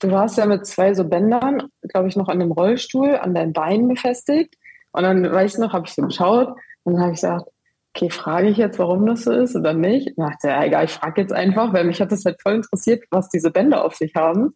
[0.00, 3.52] du warst ja mit zwei so Bändern, glaube ich, noch an dem Rollstuhl an deinen
[3.52, 4.56] Beinen befestigt.
[4.92, 7.46] Und dann, weiß ich noch, habe ich so geschaut und dann habe ich gesagt,
[7.94, 10.16] okay, frage ich jetzt, warum das so ist oder nicht?
[10.16, 13.04] Und dachte, ja, egal, ich frage jetzt einfach, weil mich hat das halt voll interessiert,
[13.10, 14.54] was diese Bänder auf sich haben.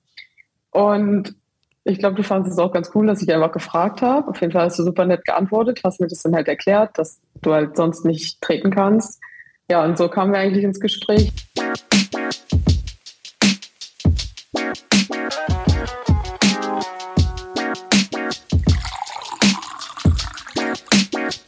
[0.71, 1.35] Und
[1.85, 4.29] ich glaube, du fandest es auch ganz cool, dass ich einfach gefragt habe.
[4.29, 7.21] Auf jeden Fall hast du super nett geantwortet, hast mir das dann halt erklärt, dass
[7.43, 9.21] du halt sonst nicht treten kannst.
[9.71, 11.31] Ja, und so kamen wir eigentlich ins Gespräch.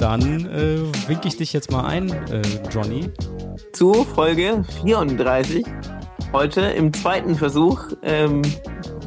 [0.07, 3.11] Dann äh, winke ich dich jetzt mal ein, äh, Johnny.
[3.73, 5.67] Zu Folge 34.
[6.33, 8.41] Heute im zweiten Versuch, ähm,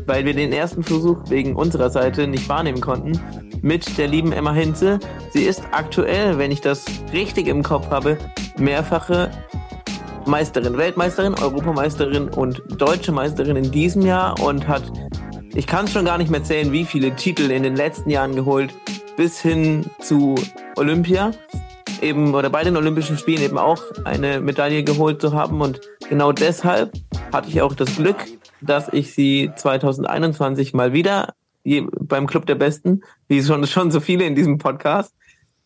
[0.08, 3.17] weil wir den ersten Versuch wegen unserer Seite nicht wahrnehmen konnten,
[3.62, 4.99] mit der lieben Emma Hinze.
[5.31, 8.17] Sie ist aktuell, wenn ich das richtig im Kopf habe,
[8.58, 9.31] mehrfache
[10.25, 14.84] Meisterin, Weltmeisterin, Europameisterin und deutsche Meisterin in diesem Jahr und hat,
[15.55, 18.36] ich kann es schon gar nicht mehr zählen, wie viele Titel in den letzten Jahren
[18.36, 18.73] geholt,
[19.20, 20.36] bis hin zu
[20.78, 21.31] Olympia
[22.02, 25.59] eben oder bei den Olympischen Spielen eben auch eine Medaille geholt zu haben.
[25.59, 26.94] Und genau deshalb
[27.34, 28.16] hatte ich auch das Glück,
[28.62, 31.34] dass ich sie 2021 mal wieder
[32.00, 35.14] beim Club der Besten, wie schon, schon so viele in diesem Podcast,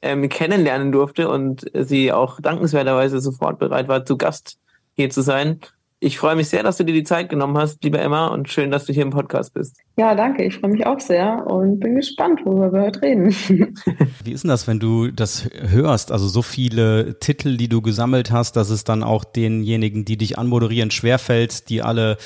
[0.01, 4.57] ähm, kennenlernen durfte und sie auch dankenswerterweise sofort bereit war, zu Gast
[4.95, 5.59] hier zu sein.
[6.05, 8.71] Ich freue mich sehr, dass du dir die Zeit genommen hast, liebe Emma, und schön,
[8.71, 9.77] dass du hier im Podcast bist.
[9.95, 10.43] Ja, danke.
[10.43, 13.29] Ich freue mich auch sehr und bin gespannt, worüber wir heute reden.
[14.25, 16.11] Wie ist denn das, wenn du das hörst?
[16.11, 20.37] Also so viele Titel, die du gesammelt hast, dass es dann auch denjenigen, die dich
[20.37, 22.17] anmoderieren, schwerfällt, die alle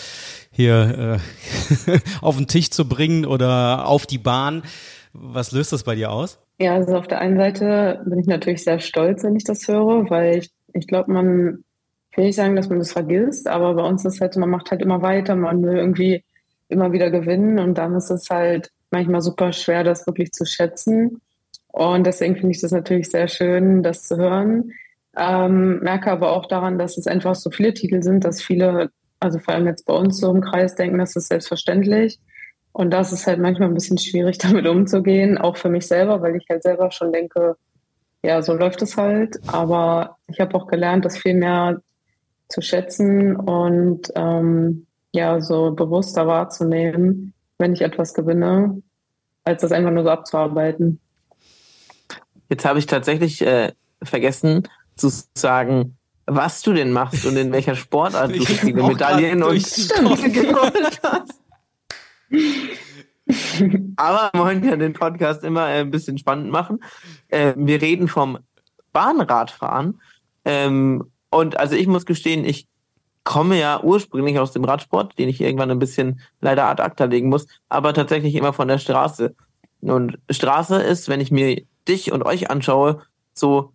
[0.49, 1.19] hier
[1.87, 4.63] äh, auf den Tisch zu bringen oder auf die Bahn.
[5.13, 6.39] Was löst das bei dir aus?
[6.59, 10.09] Ja, also auf der einen Seite bin ich natürlich sehr stolz, wenn ich das höre,
[10.09, 11.63] weil ich, ich glaube, man
[12.17, 14.81] will nicht sagen, dass man das vergisst, aber bei uns ist halt, man macht halt
[14.81, 16.23] immer weiter, man will irgendwie
[16.67, 21.21] immer wieder gewinnen und dann ist es halt manchmal super schwer, das wirklich zu schätzen.
[21.67, 24.71] Und deswegen finde ich das natürlich sehr schön, das zu hören.
[25.15, 29.39] Ähm, merke aber auch daran, dass es einfach so viele Titel sind, dass viele, also
[29.39, 32.19] vor allem jetzt bei uns so im Kreis denken, das ist selbstverständlich.
[32.71, 36.35] Und das ist halt manchmal ein bisschen schwierig, damit umzugehen, auch für mich selber, weil
[36.35, 37.55] ich halt selber schon denke,
[38.23, 39.37] ja, so läuft es halt.
[39.47, 41.81] Aber ich habe auch gelernt, das viel mehr
[42.49, 48.81] zu schätzen und ähm, ja, so bewusster wahrzunehmen, wenn ich etwas gewinne,
[49.43, 50.99] als das einfach nur so abzuarbeiten.
[52.49, 53.71] Jetzt habe ich tatsächlich äh,
[54.01, 59.63] vergessen zu sagen, was du denn machst und in welcher Sportart du viele Medaillen und
[59.63, 61.41] Titel geholt hast.
[63.95, 66.79] Aber wir wollen ja den Podcast immer äh, ein bisschen spannend machen.
[67.27, 68.39] Äh, wir reden vom
[68.93, 70.01] Bahnradfahren.
[70.45, 72.67] Ähm, und also ich muss gestehen, ich
[73.23, 77.29] komme ja ursprünglich aus dem Radsport, den ich irgendwann ein bisschen leider ad acta legen
[77.29, 79.35] muss, aber tatsächlich immer von der Straße.
[79.81, 83.01] Und Straße ist, wenn ich mir dich und euch anschaue,
[83.33, 83.73] so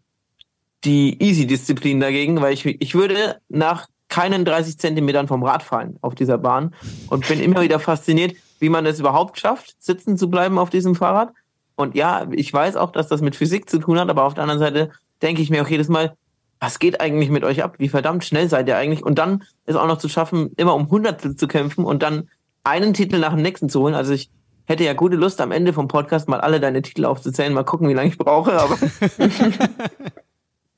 [0.84, 6.14] die Easy-Disziplin dagegen, weil ich, ich würde nach keinen 30 Zentimetern vom Rad fallen auf
[6.14, 6.74] dieser Bahn
[7.08, 10.94] und bin immer wieder fasziniert, wie man es überhaupt schafft, sitzen zu bleiben auf diesem
[10.94, 11.32] Fahrrad.
[11.76, 14.44] Und ja, ich weiß auch, dass das mit Physik zu tun hat, aber auf der
[14.44, 14.90] anderen Seite
[15.22, 16.16] denke ich mir auch jedes Mal,
[16.62, 17.74] was geht eigentlich mit euch ab?
[17.78, 19.02] Wie verdammt schnell seid ihr eigentlich?
[19.02, 22.30] Und dann ist auch noch zu schaffen, immer um Hundertstel zu kämpfen und dann
[22.62, 23.96] einen Titel nach dem nächsten zu holen.
[23.96, 24.30] Also ich
[24.66, 27.88] hätte ja gute Lust, am Ende vom Podcast mal alle deine Titel aufzuzählen, mal gucken,
[27.88, 28.78] wie lange ich brauche, aber.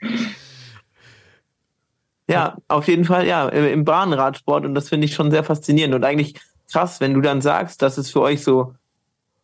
[2.31, 6.03] ja, auf jeden Fall, ja, im Bahnradsport und das finde ich schon sehr faszinierend und
[6.03, 6.41] eigentlich
[6.73, 8.73] krass, wenn du dann sagst, dass es für euch so,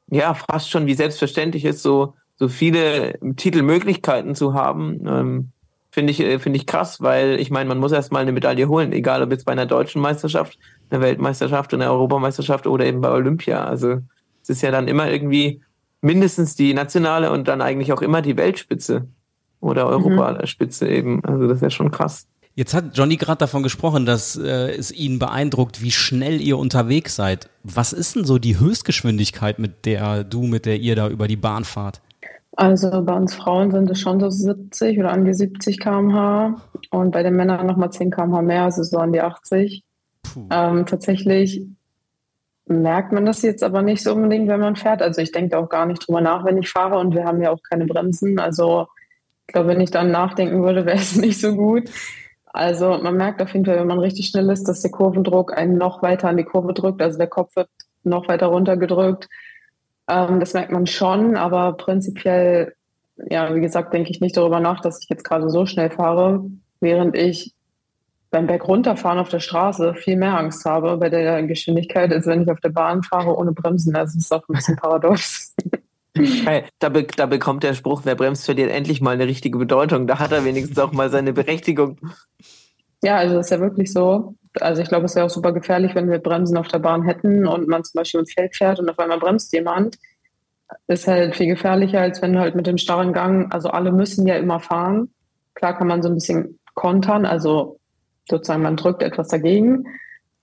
[0.07, 5.07] ja, fast schon wie selbstverständlich ist, so, so viele Titelmöglichkeiten zu haben.
[5.07, 5.53] Ähm,
[5.91, 8.93] Finde ich, äh, finde ich krass, weil ich meine, man muss erstmal eine Medaille holen,
[8.93, 10.59] egal ob jetzt bei einer deutschen Meisterschaft,
[10.89, 13.65] einer Weltmeisterschaft, einer Europameisterschaft oder eben bei Olympia.
[13.65, 13.99] Also
[14.43, 15.63] es ist ja dann immer irgendwie
[16.01, 19.09] mindestens die nationale und dann eigentlich auch immer die Weltspitze
[19.61, 19.91] oder mhm.
[19.91, 20.93] Europaspitze mhm.
[20.93, 21.25] eben.
[21.25, 22.27] Also das ist ja schon krass.
[22.55, 27.17] Jetzt hat Johnny gerade davon gesprochen, dass äh, es ihn beeindruckt, wie schnell ihr unterwegs
[27.17, 27.49] seid.
[27.63, 31.37] Was ist denn so die Höchstgeschwindigkeit, mit der du, mit der ihr da über die
[31.37, 32.01] Bahn fahrt?
[32.57, 36.57] Also bei uns Frauen sind es schon so 70 oder an die 70 km/h
[36.91, 39.85] und bei den Männern nochmal 10 km/h mehr, also so an die 80.
[40.51, 41.67] Ähm, tatsächlich
[42.67, 45.03] merkt man das jetzt aber nicht so unbedingt, wenn man fährt.
[45.03, 47.51] Also ich denke auch gar nicht drüber nach, wenn ich fahre und wir haben ja
[47.51, 48.39] auch keine Bremsen.
[48.39, 48.87] Also
[49.47, 51.91] ich glaube, wenn ich dann nachdenken würde, wäre es nicht so gut.
[52.53, 55.79] Also man merkt auf jeden Fall, wenn man richtig schnell ist, dass der Kurvendruck einen
[55.79, 57.01] noch weiter an die Kurve drückt.
[57.03, 57.69] Also der Kopf wird
[58.03, 59.29] noch weiter runtergedrückt.
[60.11, 62.75] Ähm, das merkt man schon, aber prinzipiell,
[63.31, 66.45] ja, wie gesagt, denke ich nicht darüber nach, dass ich jetzt gerade so schnell fahre,
[66.81, 67.55] während ich
[68.31, 72.43] beim Berg runterfahren auf der Straße viel mehr Angst habe bei der Geschwindigkeit, als wenn
[72.43, 73.95] ich auf der Bahn fahre ohne Bremsen.
[73.95, 75.55] Also das ist auch ein bisschen paradox.
[76.81, 80.09] Da, be da bekommt der Spruch, wer bremst, verliert endlich mal eine richtige Bedeutung.
[80.09, 81.99] Da hat er wenigstens auch mal seine Berechtigung.
[83.03, 84.35] Ja, also das ist ja wirklich so.
[84.59, 87.47] Also ich glaube, es wäre auch super gefährlich, wenn wir Bremsen auf der Bahn hätten
[87.47, 89.99] und man zum Beispiel im Feld fährt und auf einmal bremst jemand.
[90.87, 94.27] Ist halt viel gefährlicher, als wenn du halt mit dem starren Gang, also alle müssen
[94.27, 95.11] ja immer fahren.
[95.55, 97.79] Klar kann man so ein bisschen kontern, also
[98.29, 99.85] sozusagen man drückt etwas dagegen.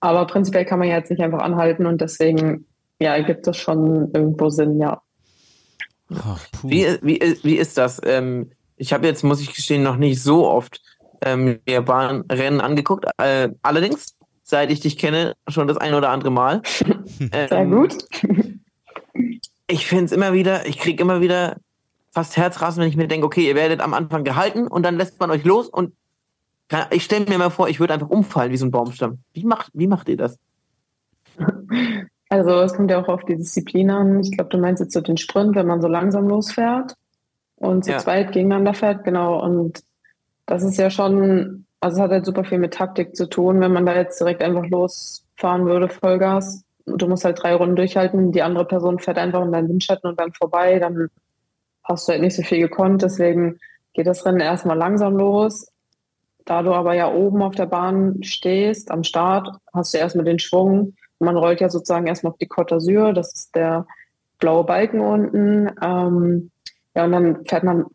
[0.00, 2.66] Aber prinzipiell kann man ja jetzt nicht einfach anhalten und deswegen,
[3.00, 5.02] ja, gibt es schon irgendwo Sinn, ja.
[6.14, 8.00] Ach, wie, wie, wie ist das?
[8.04, 10.80] Ähm, ich habe jetzt, muss ich gestehen, noch nicht so oft
[11.22, 13.06] ähm, mir Bahnrennen angeguckt.
[13.18, 16.62] Äh, allerdings, seit ich dich kenne, schon das ein oder andere Mal.
[17.32, 17.96] Ähm, Sehr gut.
[19.66, 21.56] ich finde es immer wieder, ich kriege immer wieder
[22.10, 25.18] fast Herzrasen, wenn ich mir denke, okay, ihr werdet am Anfang gehalten und dann lässt
[25.18, 25.94] man euch los und
[26.90, 29.18] ich stelle mir mal vor, ich würde einfach umfallen wie so ein Baumstamm.
[29.32, 30.38] Wie macht, wie macht ihr das?
[32.28, 34.20] Also es kommt ja auch auf die Disziplin an.
[34.20, 36.94] Ich glaube, du meinst jetzt so den Sprint, wenn man so langsam losfährt
[37.56, 37.98] und zu ja.
[37.98, 39.42] zweit gegeneinander fährt, genau.
[39.42, 39.82] Und
[40.48, 43.72] das ist ja schon, also es hat halt super viel mit Taktik zu tun, wenn
[43.72, 46.64] man da jetzt direkt einfach losfahren würde, Vollgas.
[46.86, 50.18] Du musst halt drei Runden durchhalten, die andere Person fährt einfach in deinen Windschatten und
[50.18, 51.08] dann vorbei, dann
[51.84, 53.02] hast du halt nicht so viel gekonnt.
[53.02, 53.60] Deswegen
[53.92, 55.70] geht das Rennen erstmal langsam los.
[56.44, 60.38] Da du aber ja oben auf der Bahn stehst, am Start, hast du erstmal den
[60.38, 63.86] Schwung man rollt ja sozusagen erstmal auf die Côte d'Azur, das ist der
[64.38, 65.70] blaue Balken unten.
[65.82, 66.50] Ähm,
[66.94, 67.86] ja, und dann fährt man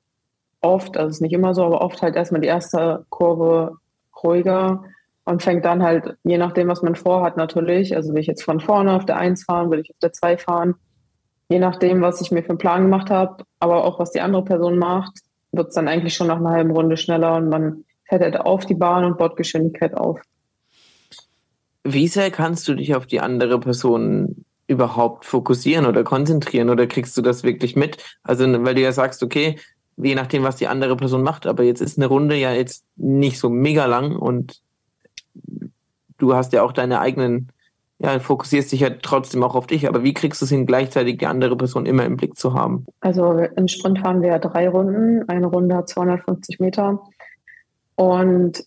[0.64, 3.78] oft, also ist nicht immer so, aber oft halt erstmal die erste Kurve
[4.24, 4.84] ruhiger
[5.26, 8.60] und fängt dann halt, je nachdem, was man vorhat, natürlich, also will ich jetzt von
[8.60, 10.76] vorne auf der 1 fahren, will ich auf der 2 fahren,
[11.50, 14.44] je nachdem, was ich mir für einen Plan gemacht habe, aber auch was die andere
[14.44, 15.20] Person macht,
[15.52, 18.66] wird es dann eigentlich schon nach einer halben Runde schneller und man fährt halt auf
[18.66, 20.20] die Bahn und baut Geschwindigkeit auf.
[21.84, 27.16] Wie sehr kannst du dich auf die andere Person überhaupt fokussieren oder konzentrieren oder kriegst
[27.18, 27.98] du das wirklich mit?
[28.24, 29.60] Also, weil du ja sagst, okay,
[29.98, 33.40] je nachdem, was die andere Person macht, aber jetzt ist eine Runde ja jetzt nicht
[33.40, 34.62] so mega lang und
[36.18, 37.50] du hast ja auch deine eigenen,
[38.00, 41.18] ja, fokussierst dich ja trotzdem auch auf dich, aber wie kriegst du es hin, gleichzeitig
[41.20, 42.86] die andere Person immer im Blick zu haben?
[43.02, 47.02] Also im Sprint fahren wir drei Runden, eine Runde hat 250 Meter.
[47.96, 48.66] Und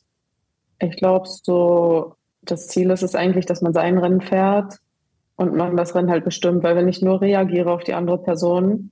[0.78, 4.78] ich glaube, so das Ziel ist es eigentlich, dass man sein Rennen fährt
[5.37, 8.90] und man das Rennen halt bestimmt, weil wenn ich nur reagiere auf die andere Person,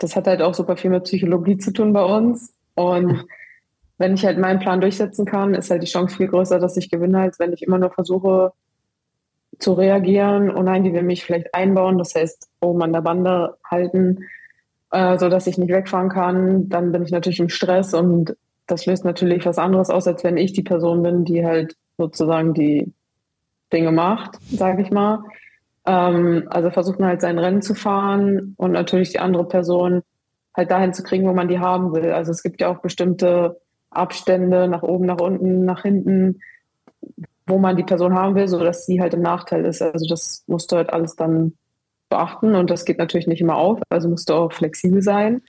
[0.00, 2.54] das hat halt auch super viel mit Psychologie zu tun bei uns.
[2.74, 3.24] Und
[3.98, 6.90] wenn ich halt meinen Plan durchsetzen kann, ist halt die Chance viel größer, dass ich
[6.90, 8.52] gewinne, als wenn ich immer nur versuche
[9.58, 10.50] zu reagieren.
[10.50, 14.24] Oh nein, die will mich vielleicht einbauen, das heißt oben an der Bande halten,
[14.90, 16.70] äh, so dass ich nicht wegfahren kann.
[16.70, 18.36] Dann bin ich natürlich im Stress und
[18.66, 22.54] das löst natürlich was anderes aus, als wenn ich die Person bin, die halt sozusagen
[22.54, 22.90] die
[23.70, 25.24] Dinge macht, sage ich mal.
[25.86, 30.02] Ähm, also versucht man halt sein Rennen zu fahren und natürlich die andere Person
[30.56, 32.12] halt dahin zu kriegen, wo man die haben will.
[32.12, 33.60] Also es gibt ja auch bestimmte
[33.90, 36.40] Abstände nach oben, nach unten, nach hinten,
[37.46, 39.82] wo man die Person haben will, sodass sie halt im Nachteil ist.
[39.82, 41.54] Also das musst du halt alles dann
[42.08, 43.80] beachten und das geht natürlich nicht immer auf.
[43.88, 45.42] Also musst du auch flexibel sein.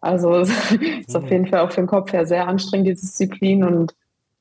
[0.00, 0.50] Also es
[1.06, 3.94] ist auf jeden Fall auch für den Kopf her sehr anstrengend, die Disziplin und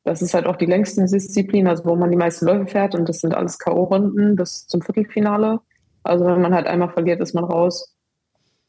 [0.07, 3.07] das ist halt auch die längste Disziplin, also wo man die meisten Läufe fährt und
[3.07, 5.59] das sind alles K.O.-Runden bis zum Viertelfinale.
[6.03, 7.93] Also wenn man halt einmal verliert, ist man raus.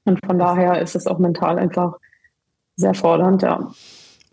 [0.04, 1.94] Und von daher ist es auch mental einfach
[2.76, 3.70] sehr fordernd, ja.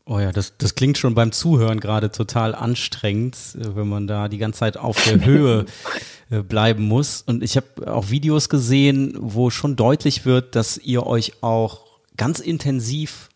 [0.07, 4.27] Oh ja, das, das klingt schon beim Zuhören gerade total anstrengend, äh, wenn man da
[4.27, 5.65] die ganze Zeit auf der Höhe
[6.29, 7.21] äh, bleiben muss.
[7.21, 11.85] Und ich habe auch Videos gesehen, wo schon deutlich wird, dass ihr euch auch
[12.17, 13.29] ganz intensiv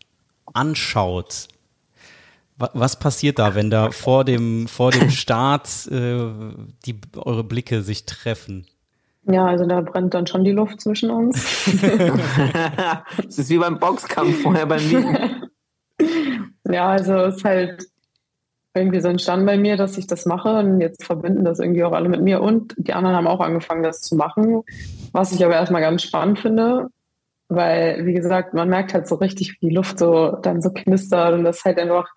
[0.52, 1.48] anschaut
[2.60, 6.30] was passiert da, wenn da vor dem, vor dem Start äh,
[6.86, 8.66] die, eure Blicke sich treffen?
[9.24, 11.66] Ja, also da brennt dann schon die Luft zwischen uns.
[13.28, 15.50] Es ist wie beim Boxkampf vorher beim Liegen.
[16.68, 17.86] ja, also es ist halt
[18.74, 21.92] irgendwie so entstanden bei mir, dass ich das mache und jetzt verbinden das irgendwie auch
[21.92, 24.62] alle mit mir und die anderen haben auch angefangen, das zu machen,
[25.12, 26.88] was ich aber erstmal ganz spannend finde,
[27.48, 31.34] weil, wie gesagt, man merkt halt so richtig, wie die Luft so dann so knistert
[31.34, 32.08] und das halt einfach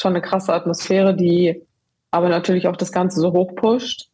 [0.00, 1.62] schon eine krasse Atmosphäre, die
[2.10, 4.08] aber natürlich auch das Ganze so hochpusht.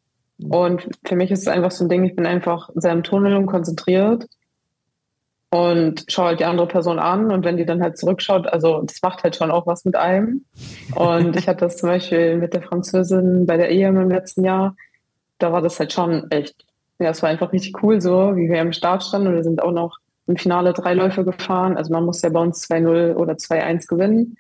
[0.50, 3.36] Und für mich ist es einfach so ein Ding, ich bin einfach sehr im Tunnel
[3.36, 4.26] und konzentriert
[5.50, 9.00] und schaue halt die andere Person an und wenn die dann halt zurückschaut, also das
[9.02, 10.44] macht halt schon auch was mit einem.
[10.94, 14.76] Und ich hatte das zum Beispiel mit der Französin bei der EM im letzten Jahr,
[15.38, 16.64] da war das halt schon echt,
[16.98, 19.62] ja, es war einfach richtig cool so, wie wir am Start standen und wir sind
[19.62, 21.76] auch noch im Finale drei Läufe gefahren.
[21.76, 24.36] Also man muss ja bei uns 2-0 oder 2-1 gewinnen.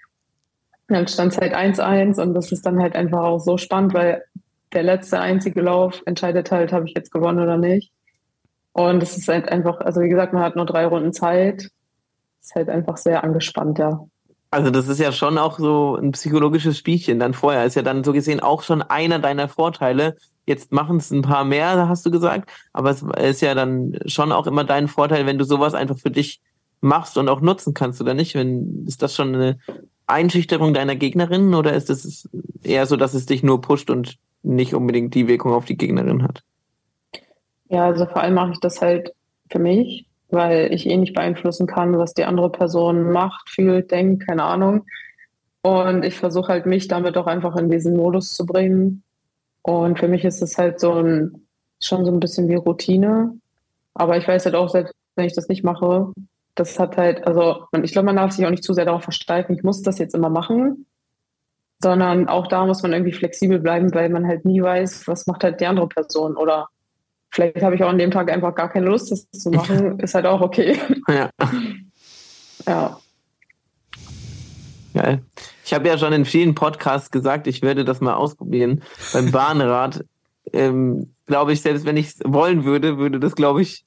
[0.88, 4.22] Dann stand es halt 1-1 und das ist dann halt einfach auch so spannend, weil
[4.72, 7.92] der letzte einzige Lauf entscheidet halt, habe ich jetzt gewonnen oder nicht.
[8.72, 11.70] Und es ist halt einfach, also wie gesagt, man hat nur drei Runden Zeit.
[12.42, 14.06] Ist halt einfach sehr angespannt, ja.
[14.50, 17.64] Also das ist ja schon auch so ein psychologisches Spielchen dann vorher.
[17.64, 20.16] Ist ja dann so gesehen auch schon einer deiner Vorteile.
[20.46, 22.50] Jetzt machen es ein paar mehr, hast du gesagt.
[22.72, 26.10] Aber es ist ja dann schon auch immer dein Vorteil, wenn du sowas einfach für
[26.10, 26.40] dich
[26.80, 28.34] machst und auch nutzen kannst, oder nicht?
[28.34, 29.58] Wenn, ist das schon eine
[30.06, 32.28] Einschüchterung deiner Gegnerinnen oder ist es
[32.62, 36.22] eher so, dass es dich nur pusht und nicht unbedingt die Wirkung auf die Gegnerin
[36.22, 36.42] hat?
[37.68, 39.12] Ja, also vor allem mache ich das halt
[39.50, 44.26] für mich, weil ich eh nicht beeinflussen kann, was die andere Person macht, fühlt, denkt,
[44.26, 44.84] keine Ahnung.
[45.62, 49.02] Und ich versuche halt mich damit auch einfach in diesen Modus zu bringen.
[49.62, 51.46] Und für mich ist es halt so ein,
[51.82, 53.36] schon so ein bisschen wie Routine.
[53.94, 56.12] Aber ich weiß halt auch, selbst wenn ich das nicht mache,
[56.56, 59.54] das hat halt, also ich glaube, man darf sich auch nicht zu sehr darauf versteifen,
[59.54, 60.86] ich muss das jetzt immer machen,
[61.80, 65.44] sondern auch da muss man irgendwie flexibel bleiben, weil man halt nie weiß, was macht
[65.44, 66.68] halt die andere Person oder
[67.30, 70.14] vielleicht habe ich auch an dem Tag einfach gar keine Lust, das zu machen, ist
[70.14, 70.78] halt auch okay.
[71.08, 71.30] Ja.
[72.66, 72.98] ja.
[74.94, 75.22] Geil.
[75.64, 78.82] Ich habe ja schon in vielen Podcasts gesagt, ich werde das mal ausprobieren.
[79.12, 80.04] Beim Bahnrad,
[80.54, 83.84] ähm, glaube ich, selbst wenn ich es wollen würde, würde das, glaube ich,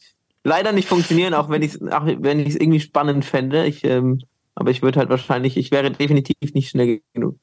[0.50, 3.66] leider nicht funktionieren, auch wenn ich es wenn ich es irgendwie spannend fände.
[3.66, 4.20] Ich, ähm,
[4.56, 7.38] aber ich würde halt wahrscheinlich, ich wäre definitiv nicht schnell genug.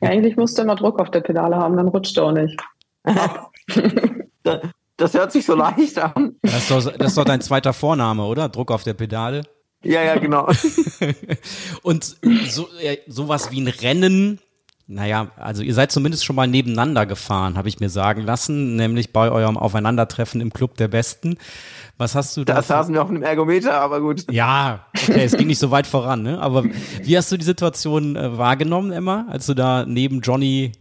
[0.00, 2.56] ja, eigentlich musst du immer Druck auf der Pedale haben, dann rutscht du auch nicht.
[4.96, 6.36] das hört sich so leicht an.
[6.42, 8.48] Das ist, doch, das ist doch dein zweiter Vorname, oder?
[8.48, 9.42] Druck auf der Pedale.
[9.82, 10.46] Ja, ja, genau.
[11.82, 12.16] Und
[12.48, 12.68] so,
[13.06, 14.40] sowas wie ein Rennen
[14.90, 19.12] naja, also ihr seid zumindest schon mal nebeneinander gefahren, habe ich mir sagen lassen, nämlich
[19.12, 21.38] bei eurem Aufeinandertreffen im Club der Besten.
[21.96, 22.54] Was hast du da?
[22.54, 24.24] Da saßen wir auf einem Ergometer, aber gut.
[24.32, 26.40] Ja, okay, es ging nicht so weit voran, ne?
[26.40, 30.72] Aber wie hast du die Situation äh, wahrgenommen, Emma, als du da neben Johnny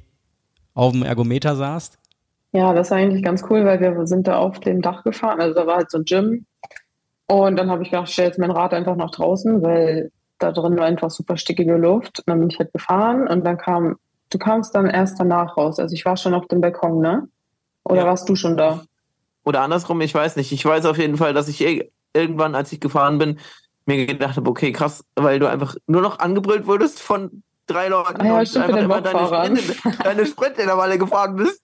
[0.73, 1.99] auf dem Ergometer saßt?
[2.51, 5.39] Ja, das war eigentlich ganz cool, weil wir sind da auf dem Dach gefahren.
[5.39, 6.45] Also da war halt so ein Gym.
[7.27, 10.51] Und dann habe ich gedacht, ich stelle jetzt mein Rad einfach nach draußen, weil da
[10.51, 12.19] drin war einfach super stickige Luft.
[12.19, 13.97] Und dann bin ich halt gefahren und dann kam,
[14.29, 15.79] du kamst dann erst danach raus.
[15.79, 17.27] Also ich war schon auf dem Balkon, ne?
[17.83, 18.07] Oder ja.
[18.07, 18.81] warst du schon da?
[19.43, 20.51] Oder andersrum, ich weiß nicht.
[20.51, 23.39] Ich weiß auf jeden Fall, dass ich irgendwann, als ich gefahren bin,
[23.85, 28.21] mir gedacht habe, okay, krass, weil du einfach nur noch angebrüllt wurdest von drei Leuten
[28.21, 31.63] ah, ja, und einfach immer deine Sprint, deine Sprintintervalle gefahren bist.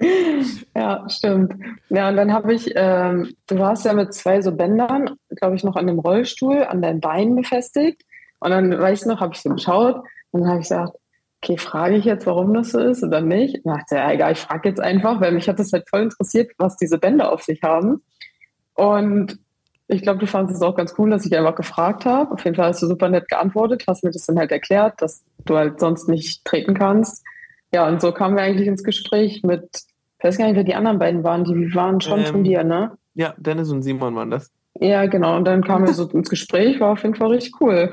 [0.74, 1.52] Ja, stimmt.
[1.90, 5.62] Ja, und dann habe ich, ähm, du warst ja mit zwei so Bändern, glaube ich,
[5.62, 8.02] noch an dem Rollstuhl an deinen Beinen befestigt.
[8.40, 10.94] Und dann, weiß ich noch, habe ich so geschaut und dann habe ich gesagt,
[11.42, 13.64] okay, frage ich jetzt, warum das so ist oder nicht?
[13.64, 16.52] Und dachte, ja, egal, ich frage jetzt einfach, weil mich hat das halt voll interessiert,
[16.58, 18.02] was diese Bänder auf sich haben.
[18.74, 19.38] Und
[19.88, 22.32] ich glaube, du fandest es auch ganz cool, dass ich einfach gefragt habe.
[22.32, 25.24] Auf jeden Fall hast du super nett geantwortet, hast mir das dann halt erklärt, dass
[25.44, 27.24] du halt sonst nicht treten kannst.
[27.72, 29.68] Ja, und so kamen wir eigentlich ins Gespräch mit,
[30.18, 32.64] ich weiß gar nicht, wer die anderen beiden waren, die waren schon ähm, von dir,
[32.64, 32.96] ne?
[33.14, 34.50] Ja, Dennis und Simon waren das.
[34.80, 35.36] Ja, genau.
[35.36, 37.90] Und dann kamen wir so ins Gespräch, war auf jeden Fall richtig cool.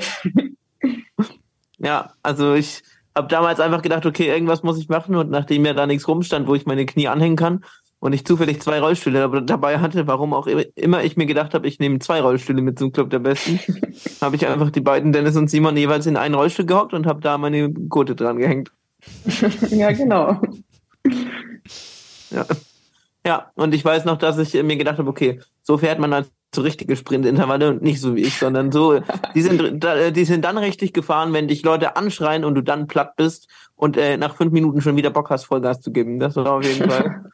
[1.78, 2.82] ja, also ich
[3.14, 6.48] habe damals einfach gedacht, okay, irgendwas muss ich machen und nachdem ja da nichts rumstand,
[6.48, 7.66] wo ich meine Knie anhängen kann
[8.00, 11.80] und ich zufällig zwei Rollstühle dabei hatte, warum auch immer ich mir gedacht habe, ich
[11.80, 13.60] nehme zwei Rollstühle mit zum Club der Besten,
[14.22, 17.20] habe ich einfach die beiden Dennis und Simon jeweils in einen Rollstuhl gehockt und habe
[17.20, 18.72] da meine Gurte dran gehängt.
[19.70, 20.40] ja, genau.
[22.30, 22.46] Ja.
[23.26, 26.30] ja, und ich weiß noch, dass ich mir gedacht habe, okay, so fährt man als
[26.58, 29.00] so richtige Sprintintervalle und nicht so wie ich, sondern so,
[29.36, 29.84] die sind,
[30.16, 33.96] die sind dann richtig gefahren, wenn dich Leute anschreien und du dann platt bist und
[33.96, 36.20] äh, nach fünf Minuten schon wieder Bock hast, Vollgas zu geben.
[36.20, 37.26] Das war auf jeden Fall.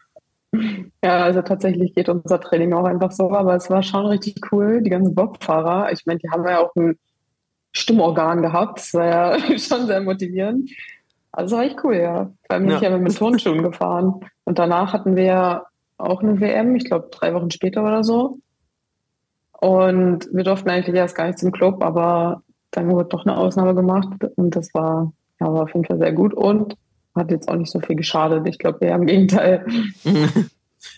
[1.03, 4.83] Ja, also tatsächlich geht unser Training auch einfach so, aber es war schon richtig cool.
[4.83, 6.95] Die ganzen Bobfahrer, ich meine, die haben ja auch ein
[7.71, 10.69] Stimmorgan gehabt, das war ja schon sehr motivierend.
[11.31, 12.31] Also war echt cool, ja.
[12.45, 12.77] Vor allem bin ja.
[12.77, 14.19] ich ja mit Turnschuhen gefahren.
[14.43, 15.65] Und danach hatten wir
[15.97, 18.37] auch eine WM, ich glaube drei Wochen später oder so.
[19.63, 22.41] Und wir durften eigentlich erst gar nicht zum Club, aber
[22.71, 26.11] dann wurde doch eine Ausnahme gemacht und das war, ja, war auf jeden Fall sehr
[26.11, 26.75] gut und
[27.15, 28.45] hat jetzt auch nicht so viel geschadet.
[28.45, 29.65] Ich glaube, eher im Gegenteil.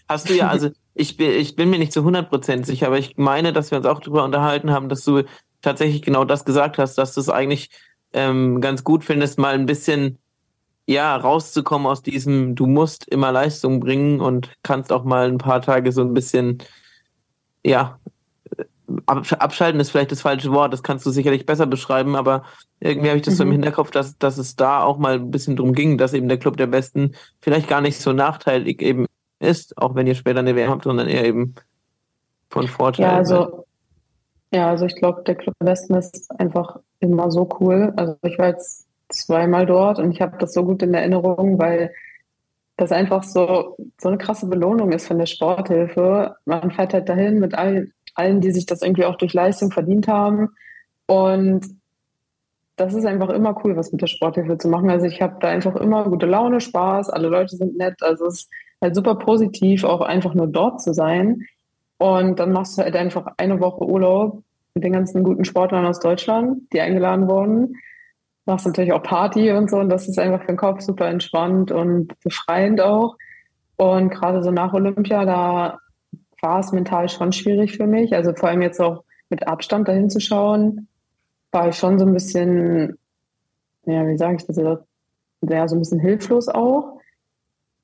[0.10, 3.18] Hast du ja, also ich bin, ich bin mir nicht zu 100% sicher, aber ich
[3.18, 5.22] meine, dass wir uns auch darüber unterhalten haben, dass du
[5.62, 7.70] tatsächlich genau das gesagt hast, dass du es eigentlich
[8.14, 10.18] ähm, ganz gut findest, mal ein bisschen
[10.88, 15.62] ja, rauszukommen aus diesem, du musst immer Leistung bringen und kannst auch mal ein paar
[15.62, 16.64] Tage so ein bisschen,
[17.64, 18.00] ja,
[19.08, 22.44] abschalten ist vielleicht das falsche Wort, das kannst du sicherlich besser beschreiben, aber
[22.80, 23.54] irgendwie habe ich das so im mhm.
[23.54, 26.58] Hinterkopf, dass, dass es da auch mal ein bisschen drum ging, dass eben der Club
[26.58, 29.08] der Besten vielleicht gar nicht so nachteilig eben
[29.40, 31.56] ist, auch wenn ihr später eine WM habt, sondern eher eben
[32.50, 33.06] von Vorteil.
[33.06, 33.66] Ja, also,
[34.54, 37.94] ja, also ich glaube, der Club der Besten ist einfach immer so cool.
[37.96, 41.92] Also ich war jetzt zweimal dort und ich habe das so gut in Erinnerung, weil
[42.78, 46.36] das einfach so, so eine krasse Belohnung ist von der Sporthilfe.
[46.46, 50.08] Man fährt halt dahin mit allen, allen, die sich das irgendwie auch durch Leistung verdient
[50.08, 50.50] haben.
[51.08, 51.66] Und
[52.76, 54.90] das ist einfach immer cool, was mit der Sporthilfe zu machen.
[54.90, 58.02] Also ich habe da einfach immer gute Laune, Spaß, alle Leute sind nett.
[58.02, 58.50] Also es ist
[58.82, 61.44] halt super positiv, auch einfach nur dort zu sein.
[61.98, 64.44] Und dann machst du halt einfach eine Woche Urlaub
[64.74, 67.76] mit den ganzen guten Sportlern aus Deutschland, die eingeladen wurden
[68.46, 71.72] machst natürlich auch Party und so und das ist einfach für den Kopf super entspannt
[71.72, 73.18] und befreiend auch.
[73.76, 75.80] Und gerade so nach Olympia, da
[76.46, 78.14] war es mental schon schwierig für mich.
[78.14, 80.88] Also vor allem jetzt auch mit Abstand dahin zu schauen,
[81.52, 83.00] war ich schon so ein bisschen,
[83.86, 84.84] ja, wie sage ich das jetzt,
[85.42, 87.00] ja, so ein bisschen hilflos auch.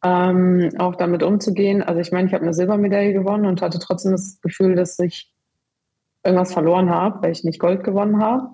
[0.03, 1.81] Ähm, auch damit umzugehen.
[1.81, 5.31] Also ich meine, ich habe eine Silbermedaille gewonnen und hatte trotzdem das Gefühl, dass ich
[6.23, 8.49] irgendwas verloren habe, weil ich nicht Gold gewonnen habe.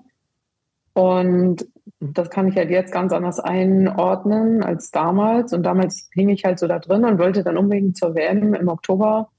[0.94, 1.66] Und
[2.00, 5.52] das kann ich halt jetzt ganz anders einordnen als damals.
[5.52, 8.68] Und damals hing ich halt so da drin und wollte dann unbedingt zur WM im
[8.68, 9.30] Oktober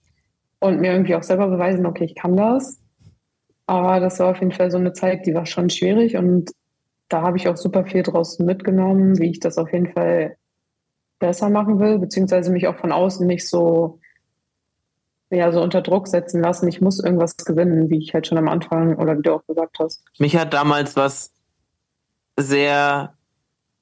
[0.60, 2.82] und mir irgendwie auch selber beweisen, okay, ich kann das.
[3.66, 6.52] Aber das war auf jeden Fall so eine Zeit, die war schon schwierig und
[7.08, 10.38] da habe ich auch super viel draus mitgenommen, wie ich das auf jeden Fall
[11.20, 14.00] besser machen will, beziehungsweise mich auch von außen nicht so,
[15.30, 16.68] ja, so unter Druck setzen lassen.
[16.68, 19.78] Ich muss irgendwas gewinnen, wie ich halt schon am Anfang oder wie du auch gesagt
[19.80, 20.04] hast.
[20.18, 21.34] Mich hat damals was
[22.38, 23.14] sehr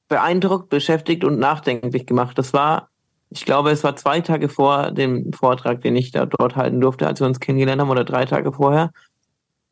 [0.07, 2.37] beeindruckt, beschäftigt und nachdenklich gemacht.
[2.37, 2.89] Das war,
[3.29, 7.07] ich glaube, es war zwei Tage vor dem Vortrag, den ich da dort halten durfte,
[7.07, 8.91] als wir uns kennengelernt haben, oder drei Tage vorher.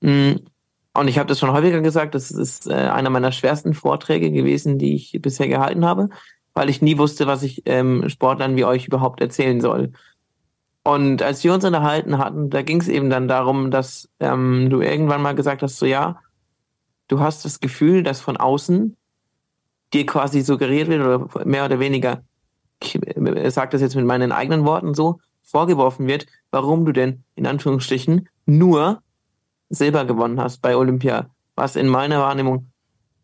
[0.01, 0.33] Mm,
[0.93, 4.77] und ich habe das schon häufiger gesagt, das ist äh, einer meiner schwersten Vorträge gewesen,
[4.77, 6.09] die ich bisher gehalten habe,
[6.53, 9.91] weil ich nie wusste, was ich ähm, Sportlern wie euch überhaupt erzählen soll.
[10.83, 14.81] Und als wir uns unterhalten hatten, da ging es eben dann darum, dass ähm, du
[14.81, 16.19] irgendwann mal gesagt hast, so ja,
[17.07, 18.95] du hast das Gefühl, dass von außen
[19.93, 22.21] dir quasi suggeriert wird oder mehr oder weniger,
[22.93, 27.47] ich sage das jetzt mit meinen eigenen Worten so, vorgeworfen wird, warum du denn in
[27.47, 29.01] Anführungsstrichen nur
[29.69, 32.67] Silber gewonnen hast bei Olympia, was in meiner Wahrnehmung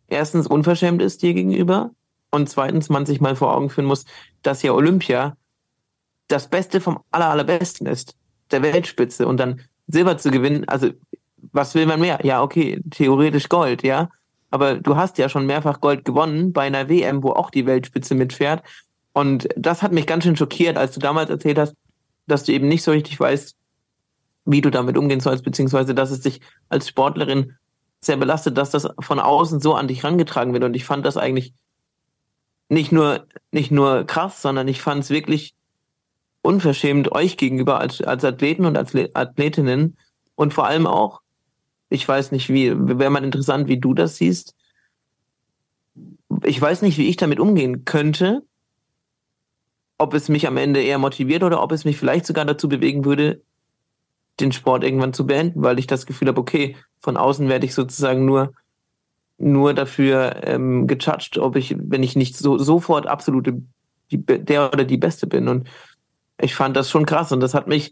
[0.07, 1.91] erstens unverschämt ist dir gegenüber
[2.31, 4.05] und zweitens man sich mal vor Augen führen muss,
[4.41, 5.35] dass ja Olympia
[6.27, 8.15] das Beste vom aller, allerbesten ist,
[8.51, 10.89] der Weltspitze und dann Silber zu gewinnen, also
[11.51, 12.19] was will man mehr?
[12.23, 14.09] Ja, okay, theoretisch Gold, ja.
[14.49, 18.15] Aber du hast ja schon mehrfach Gold gewonnen bei einer WM, wo auch die Weltspitze
[18.15, 18.63] mitfährt.
[19.13, 21.75] Und das hat mich ganz schön schockiert, als du damals erzählt hast,
[22.27, 23.55] dass du eben nicht so richtig weißt,
[24.45, 27.57] wie du damit umgehen sollst, beziehungsweise dass es dich als Sportlerin
[27.99, 30.63] sehr belastet, dass das von außen so an dich rangetragen wird.
[30.63, 31.53] Und ich fand das eigentlich
[32.69, 35.53] nicht nur, nicht nur krass, sondern ich fand es wirklich
[36.41, 39.97] unverschämt euch gegenüber als, als Athleten und als Athletinnen
[40.35, 41.21] und vor allem auch
[41.91, 44.55] ich weiß nicht, wie, wäre mal interessant, wie du das siehst.
[46.43, 48.43] Ich weiß nicht, wie ich damit umgehen könnte.
[50.01, 53.05] Ob es mich am Ende eher motiviert oder ob es mich vielleicht sogar dazu bewegen
[53.05, 53.41] würde,
[54.39, 57.75] den Sport irgendwann zu beenden, weil ich das Gefühl habe, okay, von außen werde ich
[57.75, 58.53] sozusagen nur
[59.37, 63.61] nur dafür ähm, gejudged, ob ich, wenn ich nicht so sofort absolute
[64.11, 65.47] die, der oder die Beste bin.
[65.47, 65.67] Und
[66.39, 67.91] ich fand das schon krass und das hat mich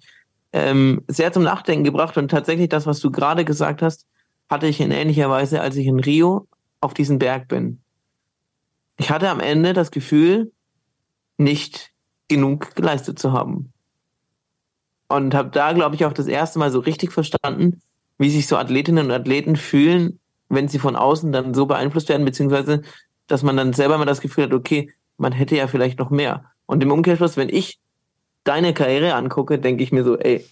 [0.54, 4.08] ähm, sehr zum Nachdenken gebracht und tatsächlich das, was du gerade gesagt hast,
[4.50, 6.48] hatte ich in ähnlicher Weise, als ich in Rio
[6.82, 7.82] auf diesen Berg bin.
[8.98, 10.52] Ich hatte am Ende das Gefühl,
[11.38, 11.92] nicht
[12.30, 13.74] genug geleistet zu haben.
[15.10, 17.82] Und habe da, glaube ich, auch das erste Mal so richtig verstanden,
[18.18, 22.26] wie sich so Athletinnen und Athleten fühlen, wenn sie von außen dann so beeinflusst werden,
[22.26, 22.84] beziehungsweise,
[23.28, 26.46] dass man dann selber mal das Gefühl hat, okay, man hätte ja vielleicht noch mehr.
[26.66, 27.80] Und im Umkehrschluss, wenn ich
[28.44, 30.46] deine Karriere angucke, denke ich mir so, ey,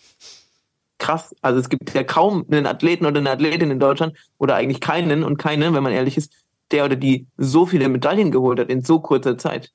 [0.98, 1.36] krass.
[1.42, 5.24] Also es gibt ja kaum einen Athleten oder eine Athletin in Deutschland oder eigentlich keinen
[5.24, 6.34] und keine, wenn man ehrlich ist,
[6.72, 9.72] der oder die so viele Medaillen geholt hat in so kurzer Zeit.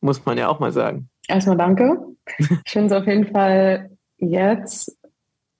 [0.00, 1.08] Muss man ja auch mal sagen.
[1.28, 1.98] Erstmal danke.
[2.66, 3.88] Ich finde es auf jeden Fall
[4.18, 4.98] jetzt,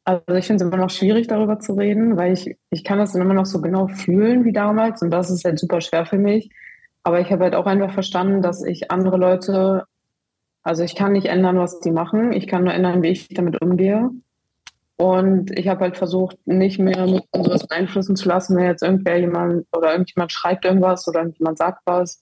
[0.04, 3.12] also ich finde es immer noch schwierig, darüber zu reden, weil ich, ich kann das
[3.12, 6.18] dann immer noch so genau fühlen wie damals und das ist halt super schwer für
[6.18, 6.50] mich.
[7.04, 9.84] Aber ich habe halt auch einfach verstanden, dass ich andere Leute
[10.68, 12.30] also ich kann nicht ändern, was die machen.
[12.32, 14.10] Ich kann nur ändern, wie ich damit umgehe.
[14.96, 19.18] Und ich habe halt versucht, nicht mehr mit sowas beeinflussen zu lassen, wenn jetzt irgendwer
[19.18, 22.20] jemand oder irgendjemand schreibt irgendwas oder irgendjemand sagt was,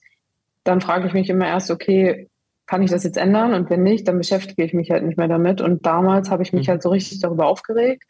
[0.63, 2.29] dann frage ich mich immer erst, okay,
[2.67, 3.53] kann ich das jetzt ändern?
[3.53, 5.61] Und wenn nicht, dann beschäftige ich mich halt nicht mehr damit.
[5.61, 6.71] Und damals habe ich mich mhm.
[6.71, 8.03] halt so richtig darüber aufgeregt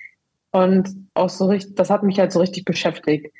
[0.51, 3.33] und auch so richtig, das hat mich halt so richtig beschäftigt.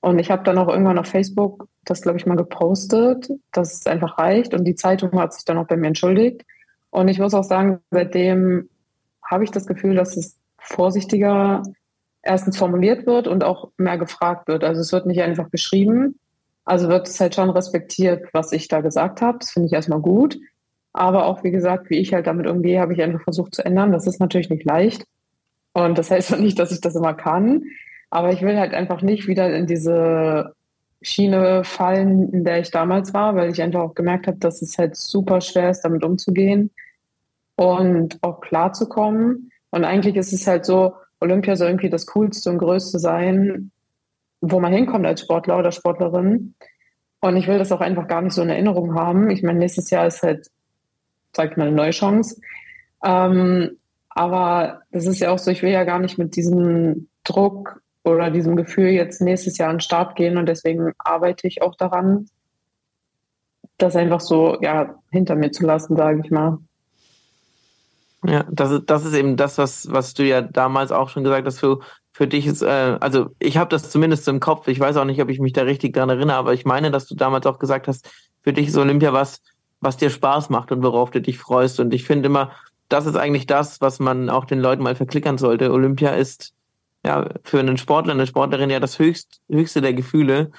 [0.00, 3.86] Und ich habe dann auch irgendwann auf Facebook das, glaube ich, mal gepostet, dass es
[3.86, 4.54] einfach reicht.
[4.54, 6.42] Und die Zeitung hat sich dann auch bei mir entschuldigt.
[6.90, 8.70] Und ich muss auch sagen, seitdem
[9.22, 11.62] habe ich das Gefühl, dass es vorsichtiger
[12.22, 14.64] erstens formuliert wird und auch mehr gefragt wird.
[14.64, 16.18] Also es wird nicht einfach geschrieben.
[16.64, 19.38] Also wird es halt schon respektiert, was ich da gesagt habe.
[19.38, 20.38] Das finde ich erstmal gut.
[20.92, 23.92] Aber auch, wie gesagt, wie ich halt damit umgehe, habe ich einfach versucht zu ändern.
[23.92, 25.04] Das ist natürlich nicht leicht.
[25.72, 27.64] Und das heißt auch nicht, dass ich das immer kann.
[28.10, 30.54] Aber ich will halt einfach nicht wieder in diese
[31.02, 34.76] Schiene fallen, in der ich damals war, weil ich einfach auch gemerkt habe, dass es
[34.76, 36.70] halt super schwer ist, damit umzugehen
[37.56, 39.52] und auch klarzukommen.
[39.70, 43.70] Und eigentlich ist es halt so, Olympia soll irgendwie das Coolste und Größte sein,
[44.40, 46.54] wo man hinkommt als Sportler oder Sportlerin.
[47.20, 49.30] Und ich will das auch einfach gar nicht so in Erinnerung haben.
[49.30, 50.48] Ich meine, nächstes Jahr ist halt,
[51.34, 52.40] sag ich mal, eine neue Chance.
[53.04, 53.78] Ähm,
[54.10, 58.30] aber das ist ja auch so, ich will ja gar nicht mit diesem Druck oder
[58.30, 62.28] diesem Gefühl jetzt nächstes Jahr an den Start gehen und deswegen arbeite ich auch daran,
[63.78, 66.58] das einfach so ja hinter mir zu lassen, sage ich mal.
[68.24, 71.46] Ja, das ist, das ist eben das, was, was du ja damals auch schon gesagt
[71.46, 71.80] hast, für,
[72.12, 75.22] für dich ist, äh, also ich habe das zumindest im Kopf, ich weiß auch nicht,
[75.22, 77.88] ob ich mich da richtig dran erinnere, aber ich meine, dass du damals auch gesagt
[77.88, 78.10] hast,
[78.42, 79.40] für dich ist Olympia was,
[79.80, 81.80] was dir Spaß macht und worauf du dich freust.
[81.80, 82.52] Und ich finde immer,
[82.88, 85.72] das ist eigentlich das, was man auch den Leuten mal verklickern sollte.
[85.72, 86.52] Olympia ist
[87.04, 90.50] ja für einen Sportler, eine Sportlerin ja das höchst, höchste der Gefühle.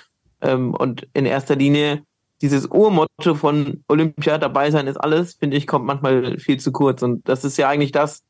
[0.42, 2.04] Ähm, und in erster Linie
[2.42, 7.04] dieses Urmotto von Olympia, dabei sein ist alles, finde ich, kommt manchmal viel zu kurz.
[7.04, 8.24] Und das ist ja eigentlich das,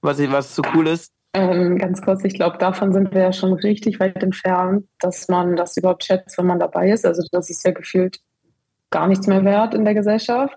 [0.00, 1.10] was, was so cool ist.
[1.34, 5.56] Ähm, ganz kurz, ich glaube, davon sind wir ja schon richtig weit entfernt, dass man
[5.56, 7.04] das überhaupt schätzt, wenn man dabei ist.
[7.04, 8.20] Also das ist ja gefühlt
[8.90, 10.56] gar nichts mehr wert in der Gesellschaft.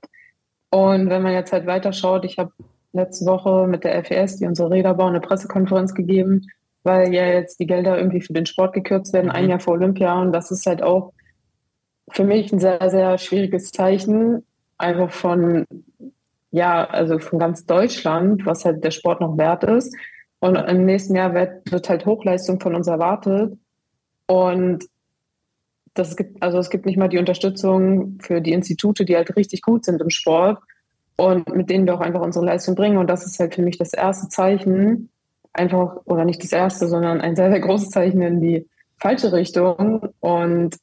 [0.69, 2.51] Und wenn man jetzt halt weiterschaut, ich habe
[2.93, 6.47] letzte Woche mit der FES, die unsere Räder bauen, eine Pressekonferenz gegeben,
[6.83, 9.49] weil ja jetzt die Gelder irgendwie für den Sport gekürzt werden, ein mhm.
[9.51, 10.19] Jahr vor Olympia.
[10.19, 11.13] Und das ist halt auch
[12.09, 14.45] für mich ein sehr, sehr schwieriges Zeichen,
[14.77, 15.65] einfach von,
[16.51, 19.95] ja, also von ganz Deutschland, was halt der Sport noch wert ist.
[20.39, 23.57] Und im nächsten Jahr wird, wird halt Hochleistung von uns erwartet.
[24.27, 24.85] Und
[25.93, 29.61] das gibt, also es gibt nicht mal die Unterstützung für die Institute, die halt richtig
[29.61, 30.59] gut sind im Sport
[31.17, 32.97] und mit denen wir auch einfach unsere Leistung bringen.
[32.97, 35.09] Und das ist halt für mich das erste Zeichen,
[35.53, 40.09] einfach, oder nicht das erste, sondern ein sehr, sehr großes Zeichen in die falsche Richtung.
[40.19, 40.77] Und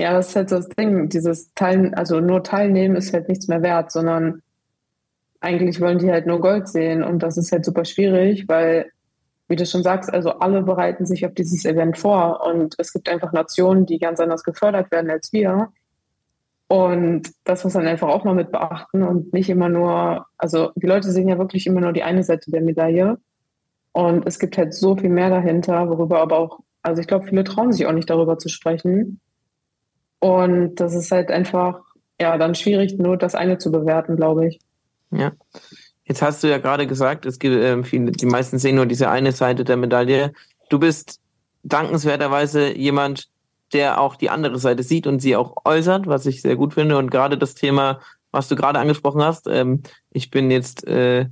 [0.00, 1.08] ja, das ist halt das Ding.
[1.08, 4.42] Dieses Teilen, also nur teilnehmen ist halt nichts mehr wert, sondern
[5.40, 7.02] eigentlich wollen die halt nur Gold sehen.
[7.02, 8.90] Und das ist halt super schwierig, weil,
[9.48, 12.46] wie du schon sagst, also alle bereiten sich auf dieses Event vor.
[12.46, 15.68] Und es gibt einfach Nationen, die ganz anders gefördert werden als wir.
[16.68, 20.86] Und das muss man einfach auch mal mit beachten und nicht immer nur, also die
[20.86, 23.16] Leute sehen ja wirklich immer nur die eine Seite der Medaille.
[23.92, 27.42] Und es gibt halt so viel mehr dahinter, worüber aber auch, also ich glaube, viele
[27.42, 29.18] trauen sich auch nicht darüber zu sprechen.
[30.20, 31.80] Und das ist halt einfach,
[32.20, 34.60] ja, dann schwierig, nur das eine zu bewerten, glaube ich.
[35.10, 35.32] Ja.
[36.08, 39.10] Jetzt hast du ja gerade gesagt, es gibt äh, viele, die meisten sehen nur diese
[39.10, 40.32] eine Seite der Medaille.
[40.70, 41.20] Du bist
[41.62, 43.28] dankenswerterweise jemand,
[43.74, 46.96] der auch die andere Seite sieht und sie auch äußert, was ich sehr gut finde.
[46.96, 51.26] Und gerade das Thema, was du gerade angesprochen hast, ähm, ich bin jetzt äh,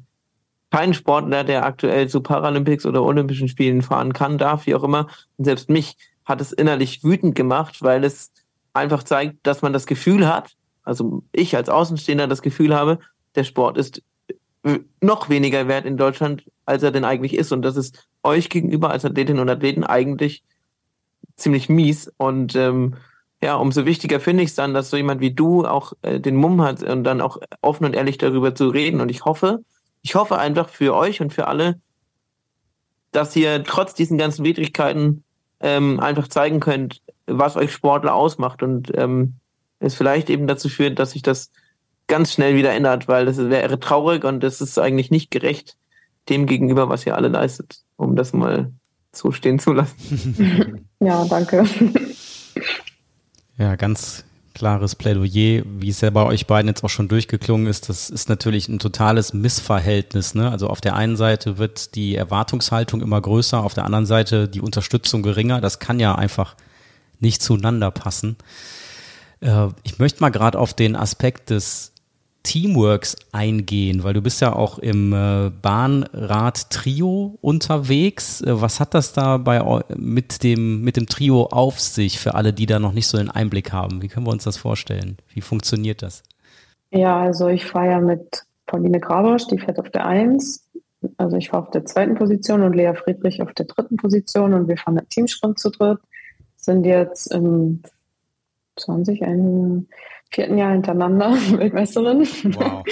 [0.70, 5.06] kein Sportler, der aktuell zu Paralympics oder Olympischen Spielen fahren kann, darf, wie auch immer.
[5.38, 8.30] Und selbst mich hat es innerlich wütend gemacht, weil es
[8.74, 12.98] einfach zeigt, dass man das Gefühl hat, also ich als Außenstehender das Gefühl habe,
[13.36, 14.02] der Sport ist
[15.00, 17.52] noch weniger wert in Deutschland, als er denn eigentlich ist.
[17.52, 20.42] Und das ist euch gegenüber als Athletinnen und Athleten eigentlich
[21.37, 22.12] ziemlich mies.
[22.16, 22.96] Und ähm,
[23.42, 26.37] ja, umso wichtiger finde ich es dann, dass so jemand wie du auch äh, den
[26.37, 29.00] Mumm hat und dann auch offen und ehrlich darüber zu reden.
[29.00, 29.62] Und ich hoffe,
[30.02, 31.81] ich hoffe einfach für euch und für alle,
[33.12, 35.24] dass ihr trotz diesen ganzen Widrigkeiten
[35.61, 39.35] ähm, einfach zeigen könnt, was euch Sportler ausmacht und ähm,
[39.79, 41.50] es vielleicht eben dazu führt, dass sich das
[42.07, 45.77] ganz schnell wieder ändert, weil das wäre traurig und das ist eigentlich nicht gerecht
[46.29, 48.73] dem gegenüber, was ihr alle leistet, um das mal
[49.12, 50.88] so stehen zu lassen.
[51.01, 51.64] ja, danke.
[53.59, 57.90] Ja, ganz klares Plädoyer, wie es ja bei euch beiden jetzt auch schon durchgeklungen ist,
[57.90, 60.35] das ist natürlich ein totales Missverhältnis.
[60.35, 60.51] Ne?
[60.51, 64.62] Also auf der einen Seite wird die Erwartungshaltung immer größer, auf der anderen Seite die
[64.62, 65.61] Unterstützung geringer.
[65.61, 66.57] Das kann ja einfach
[67.21, 68.37] nicht zueinander passen.
[69.40, 71.92] Äh, ich möchte mal gerade auf den Aspekt des
[72.46, 78.40] Teamworks eingehen, weil du bist ja auch im äh, Bahnrad-Trio unterwegs.
[78.40, 79.61] Äh, was hat das da bei
[79.96, 83.30] mit dem mit dem Trio auf sich für alle, die da noch nicht so einen
[83.30, 84.00] Einblick haben?
[84.00, 85.16] Wie können wir uns das vorstellen?
[85.35, 86.22] Wie funktioniert das?
[86.92, 90.64] Ja, also ich fahre ja mit Pauline Grabosch, die fährt auf der 1.
[91.16, 94.68] Also ich fahre auf der zweiten Position und Lea Friedrich auf der dritten Position und
[94.68, 95.98] wir fahren den Teamsprint zu dritt.
[96.56, 97.82] Sind jetzt im
[98.76, 99.88] 20, ein,
[100.30, 102.20] vierten Jahr hintereinander Weltmeisterin.
[102.54, 102.84] Wow.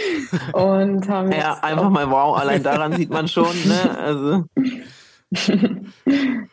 [0.53, 3.99] Und haben ja, einfach mal wow, allein daran sieht man schon, ne?
[3.99, 4.45] Also.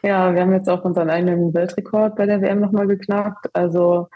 [0.04, 3.48] ja, wir haben jetzt auch unseren eigenen Weltrekord bei der WM nochmal geknackt.
[3.54, 4.08] Also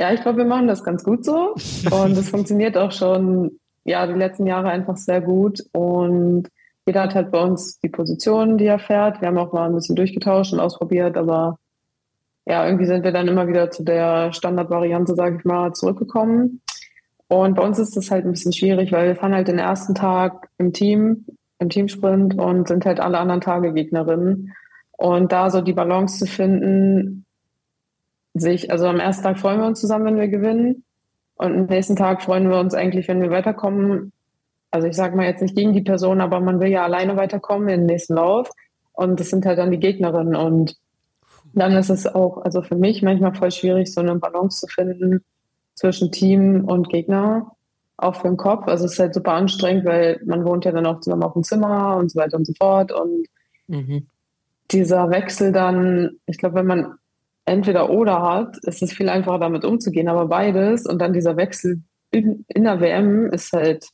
[0.00, 1.54] ja, ich glaube, wir machen das ganz gut so.
[1.90, 5.64] Und es funktioniert auch schon, ja, die letzten Jahre einfach sehr gut.
[5.72, 6.48] Und
[6.86, 9.20] jeder hat halt bei uns die Position, die er fährt.
[9.20, 11.58] Wir haben auch mal ein bisschen durchgetauscht und ausprobiert, aber
[12.48, 16.62] ja, irgendwie sind wir dann immer wieder zu der Standardvariante, sage ich mal, zurückgekommen.
[17.28, 19.94] Und bei uns ist das halt ein bisschen schwierig, weil wir fahren halt den ersten
[19.94, 21.26] Tag im Team,
[21.58, 24.54] im Teamsprint und sind halt alle anderen Tage Gegnerinnen.
[24.92, 27.26] Und da so die Balance zu finden,
[28.32, 30.84] sich, also am ersten Tag freuen wir uns zusammen, wenn wir gewinnen.
[31.34, 34.12] Und am nächsten Tag freuen wir uns eigentlich, wenn wir weiterkommen.
[34.70, 37.68] Also ich sage mal jetzt nicht gegen die Person, aber man will ja alleine weiterkommen
[37.68, 38.48] in den nächsten Lauf.
[38.92, 40.34] Und das sind halt dann die Gegnerinnen.
[40.34, 40.76] Und
[41.58, 45.24] dann ist es auch, also für mich manchmal voll schwierig, so eine Balance zu finden
[45.74, 47.52] zwischen Team und Gegner,
[47.96, 48.66] auch für den Kopf.
[48.66, 51.44] Also es ist halt super anstrengend, weil man wohnt ja dann auch zusammen auf dem
[51.44, 52.92] Zimmer und so weiter und so fort.
[52.92, 53.26] Und
[53.68, 54.06] mhm.
[54.70, 56.94] dieser Wechsel dann, ich glaube, wenn man
[57.44, 61.80] entweder oder hat, ist es viel einfacher damit umzugehen, aber beides und dann dieser Wechsel
[62.10, 63.86] in, in der WM ist halt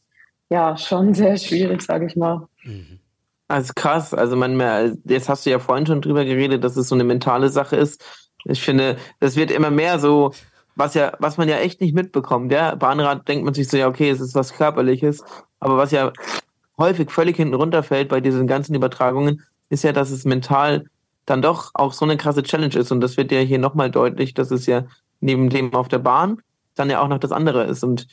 [0.50, 2.48] ja schon sehr schwierig, sage ich mal.
[2.64, 3.00] Mhm.
[3.48, 4.58] Also krass, also man,
[5.04, 8.02] jetzt hast du ja vorhin schon drüber geredet, dass es so eine mentale Sache ist.
[8.44, 10.32] Ich finde, das wird immer mehr so,
[10.76, 12.52] was ja, was man ja echt nicht mitbekommt.
[12.52, 15.22] Ja, Bahnrad denkt man sich so, ja, okay, es ist was Körperliches,
[15.60, 16.12] aber was ja
[16.78, 20.86] häufig völlig hinten runterfällt bei diesen ganzen Übertragungen, ist ja, dass es mental
[21.26, 22.92] dann doch auch so eine krasse Challenge ist.
[22.92, 24.84] Und das wird ja hier nochmal deutlich, dass es ja
[25.20, 26.40] neben dem auf der Bahn
[26.74, 27.84] dann ja auch noch das andere ist.
[27.84, 28.06] Und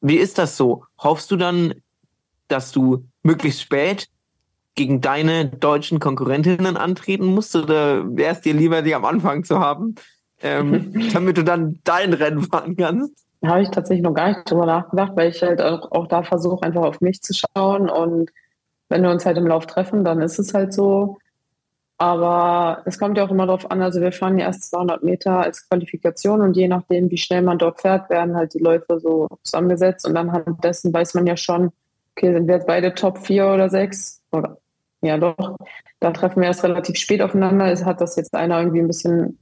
[0.00, 0.84] wie ist das so?
[0.98, 1.74] Hoffst du dann,
[2.48, 4.08] dass du möglichst spät
[4.74, 9.58] gegen deine deutschen Konkurrentinnen antreten musst oder wäre es dir lieber, die am Anfang zu
[9.58, 9.94] haben,
[10.42, 13.26] ähm, damit du dann dein Rennen fahren kannst?
[13.40, 16.22] Da habe ich tatsächlich noch gar nicht drüber nachgedacht, weil ich halt auch, auch da
[16.22, 17.88] versuche, einfach auf mich zu schauen.
[17.88, 18.30] Und
[18.88, 21.18] wenn wir uns halt im Lauf treffen, dann ist es halt so.
[21.96, 25.40] Aber es kommt ja auch immer darauf an, also wir fahren ja erst 200 Meter
[25.40, 29.28] als Qualifikation und je nachdem, wie schnell man dort fährt, werden halt die Läufe so
[29.42, 31.72] zusammengesetzt und dann dessen weiß man ja schon,
[32.16, 34.56] okay, sind wir jetzt beide Top 4 oder 6 oder
[35.02, 35.56] ja doch,
[36.00, 37.70] da treffen wir erst relativ spät aufeinander.
[37.72, 39.38] Es hat das jetzt einer irgendwie ein bisschen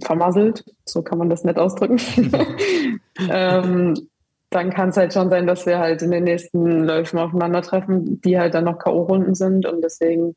[0.00, 1.98] vermasselt, so kann man das nett ausdrücken.
[3.30, 4.08] ähm,
[4.50, 8.38] dann kann es halt schon sein, dass wir halt in den nächsten Läufen aufeinandertreffen, die
[8.38, 10.34] halt dann noch K.O.-Runden sind und deswegen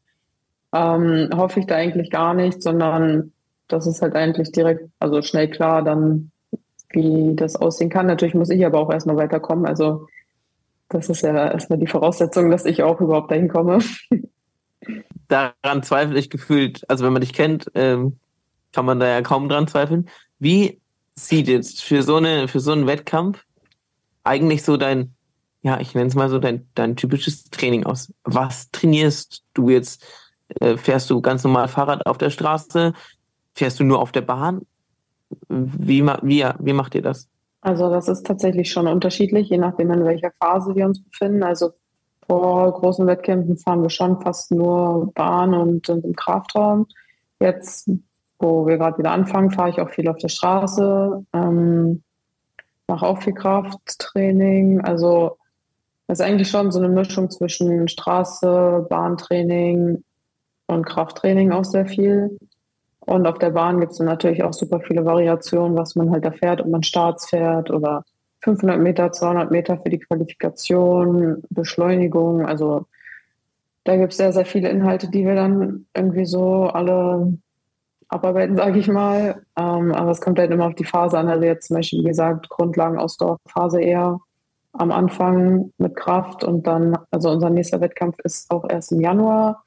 [0.73, 3.31] ähm, hoffe ich da eigentlich gar nicht, sondern
[3.67, 6.31] das ist halt eigentlich direkt, also schnell klar dann,
[6.89, 8.05] wie das aussehen kann.
[8.05, 9.65] Natürlich muss ich aber auch erstmal weiterkommen.
[9.65, 10.07] Also
[10.91, 13.79] das ist ja erstmal die Voraussetzung, dass ich auch überhaupt dahin komme.
[15.27, 18.17] Daran zweifle ich gefühlt, also wenn man dich kennt, ähm,
[18.71, 20.09] kann man da ja kaum dran zweifeln.
[20.39, 20.79] Wie
[21.15, 23.43] sieht jetzt für so eine, für so einen Wettkampf
[24.23, 25.13] eigentlich so dein,
[25.61, 28.13] ja, ich nenne es mal so dein, dein typisches Training aus?
[28.23, 30.03] Was trainierst du jetzt
[30.59, 32.93] äh, fährst du ganz normal Fahrrad auf der Straße?
[33.53, 34.61] Fährst du nur auf der Bahn?
[35.47, 37.29] Wie, wie, wie macht ihr das?
[37.61, 41.43] Also das ist tatsächlich schon unterschiedlich, je nachdem, in welcher Phase wir uns befinden.
[41.43, 41.71] Also
[42.27, 46.87] vor großen Wettkämpfen fahren wir schon fast nur Bahn und im Kraftraum.
[47.39, 47.89] Jetzt,
[48.39, 52.03] wo wir gerade wieder anfangen, fahre ich auch viel auf der Straße, ähm,
[52.87, 54.81] mache auch viel Krafttraining.
[54.81, 55.37] Also
[56.07, 60.03] das ist eigentlich schon so eine Mischung zwischen Straße, Bahntraining,
[60.71, 62.37] und Krafttraining auch sehr viel.
[63.11, 66.31] Und auf der Bahn gibt es natürlich auch super viele Variationen, was man halt da
[66.31, 68.05] fährt, ob man Starts fährt oder
[68.39, 72.45] 500 Meter, 200 Meter für die Qualifikation, Beschleunigung.
[72.45, 72.85] Also
[73.83, 77.37] da gibt es sehr, sehr viele Inhalte, die wir dann irgendwie so alle
[78.07, 79.41] abarbeiten, sage ich mal.
[79.59, 81.27] Ähm, aber es kommt halt immer auf die Phase an.
[81.27, 84.21] Also jetzt zum Beispiel, wie gesagt, Grundlagenausdauerphase eher
[84.71, 89.65] am Anfang mit Kraft und dann, also unser nächster Wettkampf ist auch erst im Januar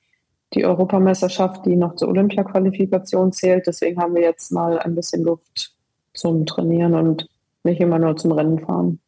[0.55, 3.67] die Europameisterschaft, die noch zur Olympia-Qualifikation zählt.
[3.67, 5.73] Deswegen haben wir jetzt mal ein bisschen Luft
[6.15, 7.29] zum Trainieren und
[7.65, 9.01] nicht immer nur zum Rennen fahren.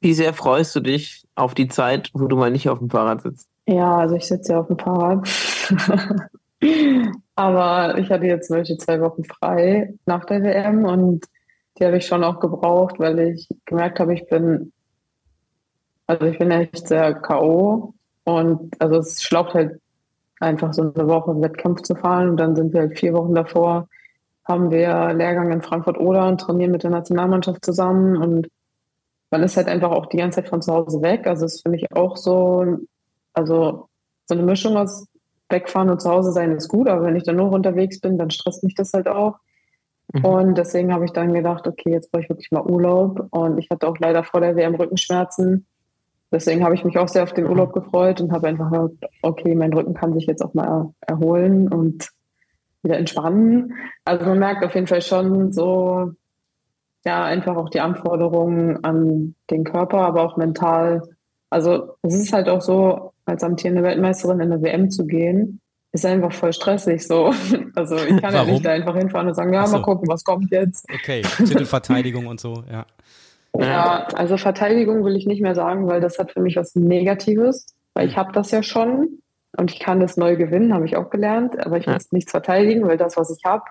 [0.00, 3.22] Wie sehr freust du dich auf die Zeit, wo du mal nicht auf dem Fahrrad
[3.22, 3.48] sitzt?
[3.66, 5.28] Ja, also ich sitze ja auf dem Fahrrad.
[7.34, 11.24] Aber ich hatte jetzt zum Beispiel zwei Wochen frei nach der WM und
[11.78, 14.72] die habe ich schon auch gebraucht, weil ich gemerkt habe, ich bin,
[16.06, 17.94] also ich bin echt sehr K.O.
[18.24, 19.80] Und also es schlaucht halt
[20.42, 22.30] einfach so eine Woche Wettkampf zu fahren.
[22.30, 23.88] Und dann sind wir halt vier Wochen davor,
[24.44, 28.16] haben wir Lehrgang in Frankfurt-Oder und trainieren mit der Nationalmannschaft zusammen.
[28.16, 28.48] Und
[29.30, 31.26] man ist halt einfach auch die ganze Zeit von zu Hause weg.
[31.26, 32.78] Also ist für mich auch so,
[33.32, 33.88] also
[34.26, 35.06] so eine Mischung aus
[35.48, 38.30] wegfahren und zu Hause sein ist gut, aber wenn ich dann nur unterwegs bin, dann
[38.30, 39.36] stresst mich das halt auch.
[40.12, 40.24] Mhm.
[40.24, 43.28] Und deswegen habe ich dann gedacht, okay, jetzt brauche ich wirklich mal Urlaub.
[43.30, 45.66] Und ich hatte auch leider vor der WM Rückenschmerzen.
[46.32, 49.54] Deswegen habe ich mich auch sehr auf den Urlaub gefreut und habe einfach gesagt, okay,
[49.54, 52.08] mein Rücken kann sich jetzt auch mal erholen und
[52.82, 53.74] wieder entspannen.
[54.04, 56.12] Also man merkt auf jeden Fall schon so,
[57.04, 61.02] ja, einfach auch die Anforderungen an den Körper, aber auch mental.
[61.50, 65.60] Also es ist halt auch so, als amtierende Weltmeisterin in der WM zu gehen,
[65.92, 67.32] ist einfach voll stressig so.
[67.74, 69.78] Also ich kann ja nicht da einfach hinfahren und sagen, ja, so.
[69.78, 70.86] mal gucken, was kommt jetzt.
[70.92, 72.86] Okay, Titelverteidigung und so, ja.
[73.58, 77.66] Ja, also Verteidigung will ich nicht mehr sagen, weil das hat für mich was Negatives,
[77.94, 79.18] weil ich habe das ja schon
[79.56, 82.08] und ich kann das neu gewinnen, habe ich auch gelernt, aber ich muss ja.
[82.12, 83.64] nichts verteidigen, weil das, was ich habe,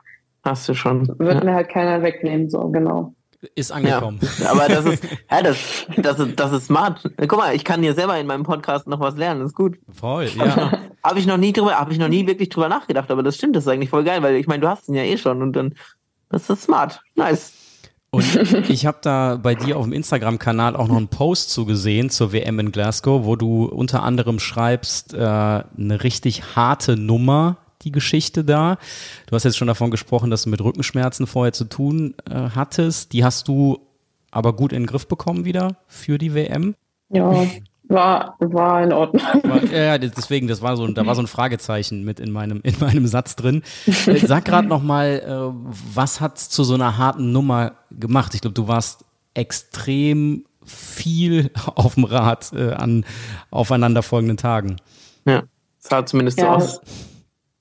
[0.43, 1.07] hast du schon.
[1.17, 1.43] Wird ja.
[1.43, 3.15] mir halt keiner wegnehmen, so genau
[3.55, 4.19] ist angekommen.
[4.39, 5.57] Ja, aber das ist, ja, das,
[5.97, 7.01] das, ist, das ist smart.
[7.17, 9.79] Guck mal, ich kann hier selber in meinem Podcast noch was lernen, das ist gut.
[9.91, 10.71] Voll, ja.
[11.03, 13.55] Habe ich noch nie drüber, habe ich noch nie wirklich drüber nachgedacht, aber das stimmt,
[13.55, 15.53] das ist eigentlich voll geil, weil ich meine, du hast ihn ja eh schon und
[15.53, 15.73] dann,
[16.29, 17.01] das ist smart.
[17.15, 17.53] Nice.
[18.11, 18.35] Und
[18.69, 22.59] ich habe da bei dir auf dem Instagram-Kanal auch noch einen Post zugesehen zur WM
[22.59, 28.77] in Glasgow, wo du unter anderem schreibst, äh, eine richtig harte Nummer, die Geschichte da.
[29.27, 33.13] Du hast jetzt schon davon gesprochen, dass du mit Rückenschmerzen vorher zu tun äh, hattest.
[33.13, 33.79] Die hast du
[34.29, 36.75] aber gut in den Griff bekommen wieder für die WM.
[37.09, 37.45] Ja,
[37.91, 39.21] war, war in Ordnung.
[39.43, 42.75] War, ja, deswegen, das war so, da war so ein Fragezeichen mit in meinem, in
[42.79, 43.63] meinem Satz drin.
[43.85, 48.33] Äh, sag gerade nochmal, äh, was hat's zu so einer harten Nummer gemacht?
[48.33, 53.05] Ich glaube, du warst extrem viel auf dem Rad äh, an
[53.49, 54.77] aufeinanderfolgenden Tagen.
[55.25, 55.43] Ja,
[55.79, 56.81] sah zumindest ja, so aus.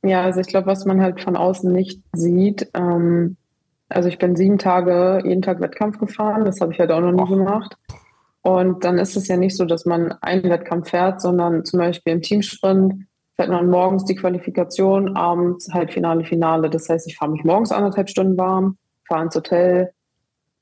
[0.03, 3.37] Ja, also ich glaube, was man halt von außen nicht sieht, ähm,
[3.89, 7.13] also ich bin sieben Tage jeden Tag Wettkampf gefahren, das habe ich halt auch noch
[7.13, 7.77] nie gemacht.
[8.43, 12.15] Und dann ist es ja nicht so, dass man einen Wettkampf fährt, sondern zum Beispiel
[12.15, 16.71] im Teamsprint fährt man morgens die Qualifikation, abends halt Finale, Finale.
[16.71, 18.77] Das heißt, ich fahre mich morgens anderthalb Stunden warm,
[19.07, 19.93] fahre ins Hotel,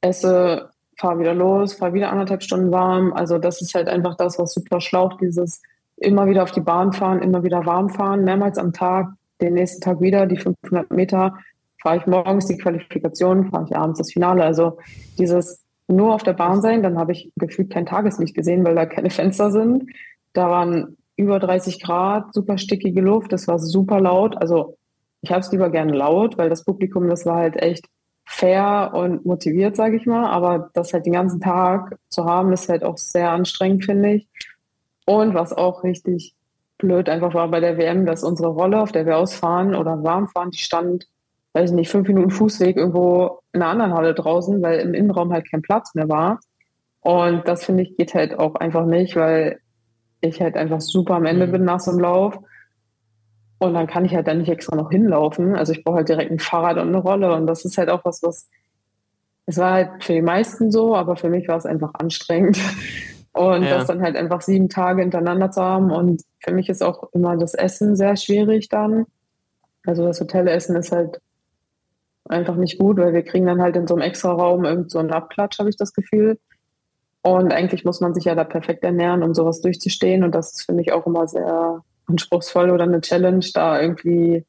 [0.01, 3.13] esse, fahre wieder los, fahre wieder anderthalb Stunden warm.
[3.13, 5.63] Also das ist halt einfach das, was super schlaucht, dieses
[5.97, 9.09] immer wieder auf die Bahn fahren, immer wieder warm fahren, mehrmals am Tag,
[9.41, 11.35] den nächsten Tag wieder die 500 Meter,
[11.81, 14.45] fahre ich morgens die Qualifikation, fahre ich abends das Finale.
[14.45, 14.79] Also
[15.19, 18.87] dieses nur auf der Bahn sein, dann habe ich gefühlt kein Tageslicht gesehen, weil da
[18.87, 19.91] keine Fenster sind.
[20.33, 24.37] Da waren über 30 Grad, super stickige Luft, das war super laut.
[24.37, 24.77] Also
[25.21, 27.87] ich habe es lieber gerne laut, weil das Publikum, das war halt echt
[28.25, 30.27] fair und motiviert, sage ich mal.
[30.27, 34.29] Aber das halt den ganzen Tag zu haben, ist halt auch sehr anstrengend, finde ich.
[35.07, 36.35] Und was auch richtig
[36.77, 40.29] blöd einfach war bei der WM, dass unsere Rolle, auf der wir ausfahren oder warm
[40.29, 41.09] fahren, die stand,
[41.59, 45.33] weiß ich nicht, fünf Minuten Fußweg irgendwo in einer anderen Halle draußen, weil im Innenraum
[45.33, 46.39] halt kein Platz mehr war.
[47.01, 49.59] Und das finde ich geht halt auch einfach nicht, weil
[50.21, 51.53] ich halt einfach super am Ende mhm.
[51.53, 52.39] bin nach so einem Lauf.
[53.59, 55.57] Und dann kann ich halt dann nicht extra noch hinlaufen.
[55.57, 57.35] Also ich brauche halt direkt ein Fahrrad und eine Rolle.
[57.35, 58.49] Und das ist halt auch was, was,
[59.47, 62.59] es war halt für die meisten so, aber für mich war es einfach anstrengend.
[63.33, 63.79] Und ja.
[63.79, 65.93] das dann halt einfach sieben Tage hintereinander zu haben.
[65.93, 69.07] Und für mich ist auch immer das Essen sehr schwierig dann.
[69.87, 71.21] Also das Hotelessen ist halt
[72.29, 74.99] einfach nicht gut, weil wir kriegen dann halt in so einem extra Raum irgend so
[74.99, 76.39] einen Abklatsch, habe ich das Gefühl.
[77.23, 80.25] Und eigentlich muss man sich ja da perfekt ernähren, um sowas durchzustehen.
[80.25, 84.45] Und das ist für mich auch immer sehr anspruchsvoll oder eine Challenge, da irgendwie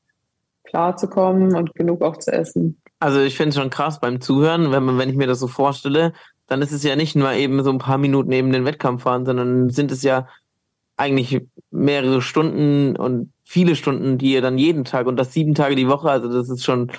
[0.63, 2.81] klar zu kommen und genug auch zu essen.
[2.99, 5.47] Also ich finde es schon krass beim Zuhören, wenn man, wenn ich mir das so
[5.47, 6.13] vorstelle,
[6.47, 9.25] dann ist es ja nicht nur eben so ein paar Minuten neben den Wettkampf fahren,
[9.25, 10.27] sondern sind es ja
[10.97, 15.75] eigentlich mehrere Stunden und viele Stunden, die ihr dann jeden Tag und das sieben Tage
[15.75, 16.91] die Woche, also das ist schon,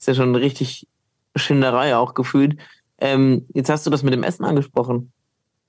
[0.00, 0.88] ist ja schon richtig
[1.36, 2.56] Schinderei auch gefühlt.
[2.98, 5.12] Ähm, jetzt hast du das mit dem Essen angesprochen.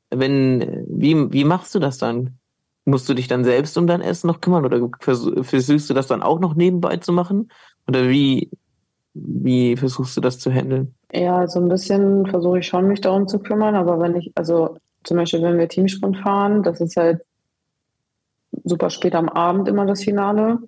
[0.09, 2.37] Wenn, wie, wie machst du das dann?
[2.83, 6.23] Musst du dich dann selbst um dein Essen noch kümmern oder versuchst du das dann
[6.23, 7.49] auch noch nebenbei zu machen?
[7.87, 8.49] Oder wie,
[9.13, 10.95] wie versuchst du das zu handeln?
[11.13, 14.77] Ja, so ein bisschen versuche ich schon, mich darum zu kümmern, aber wenn ich, also
[15.03, 17.21] zum Beispiel, wenn wir Teamsprint fahren, das ist halt
[18.63, 20.59] super spät am Abend immer das Finale.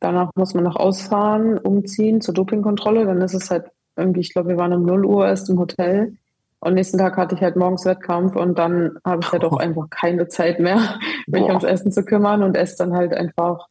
[0.00, 3.04] Danach muss man noch ausfahren, umziehen zur Dopingkontrolle.
[3.04, 6.16] Dann ist es halt irgendwie, ich glaube, wir waren um 0 Uhr erst im Hotel.
[6.58, 9.88] Und nächsten Tag hatte ich halt morgens Wettkampf und dann habe ich halt auch einfach
[9.88, 11.48] keine Zeit mehr, mich Boah.
[11.48, 13.66] ums Essen zu kümmern und esse dann halt einfach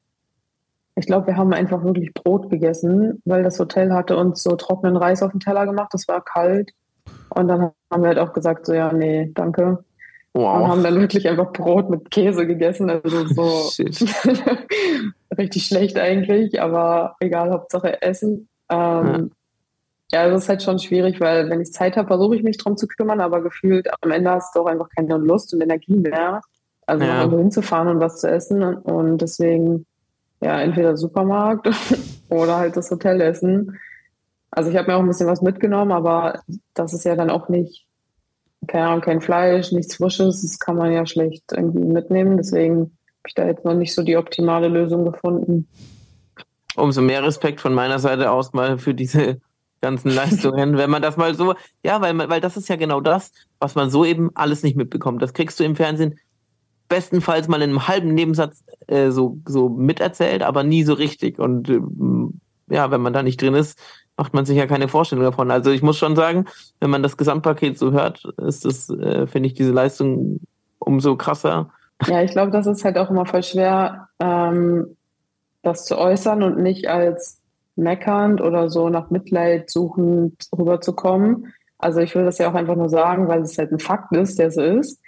[1.00, 4.98] ich glaube, wir haben einfach wirklich Brot gegessen, weil das Hotel hatte uns so trockenen
[4.98, 5.94] Reis auf den Teller gemacht.
[5.94, 6.72] Das war kalt.
[7.30, 9.84] Und dann haben wir halt auch gesagt, so ja, nee, danke.
[10.34, 10.62] Wow.
[10.62, 12.90] Und haben dann wirklich einfach Brot mit Käse gegessen.
[12.90, 13.84] Also so
[15.38, 18.48] richtig schlecht eigentlich, aber egal, Hauptsache Essen.
[18.70, 19.32] Ähm,
[20.12, 20.24] ja.
[20.24, 22.78] ja, das ist halt schon schwierig, weil wenn ich Zeit habe, versuche ich mich drum
[22.78, 26.42] zu kümmern, aber gefühlt am Ende hast du auch einfach keine Lust und Energie mehr.
[26.86, 27.20] Also ja.
[27.20, 28.64] irgendwo hinzufahren und was zu essen.
[28.64, 29.86] Und deswegen
[30.42, 31.70] ja, entweder Supermarkt
[32.30, 33.78] oder halt das Hotelessen.
[34.52, 36.42] Also ich habe mir auch ein bisschen was mitgenommen, aber
[36.74, 37.86] das ist ja dann auch nicht
[38.68, 42.38] keine Ahnung, kein Fleisch, nichts Frisches, das kann man ja schlecht irgendwie mitnehmen.
[42.38, 45.68] Deswegen habe ich da jetzt noch nicht so die optimale Lösung gefunden.
[46.76, 49.40] Umso mehr Respekt von meiner Seite aus mal für diese
[49.82, 53.32] ganzen Leistungen, wenn man das mal so, ja, weil, weil das ist ja genau das,
[53.60, 55.22] was man so eben alles nicht mitbekommt.
[55.22, 56.20] Das kriegst du im Fernsehen
[56.90, 61.40] bestenfalls mal in einem halben Nebensatz äh, so, so miterzählt, aber nie so richtig.
[61.40, 61.80] Und äh,
[62.74, 63.80] ja, wenn man da nicht drin ist,
[64.20, 65.50] macht man sich ja keine Vorstellung davon.
[65.50, 66.46] Also ich muss schon sagen,
[66.82, 70.42] wenn man das Gesamtpaket so hört, ist das, äh, finde ich, diese Leistung
[70.78, 71.72] umso krasser.
[72.06, 74.98] Ja, ich glaube, das ist halt auch immer voll schwer, ähm,
[75.62, 77.40] das zu äußern und nicht als
[77.78, 81.54] meckernd oder so nach Mitleid suchend rüberzukommen.
[81.78, 84.38] Also ich will das ja auch einfach nur sagen, weil es halt ein Fakt ist,
[84.38, 85.00] der so ist.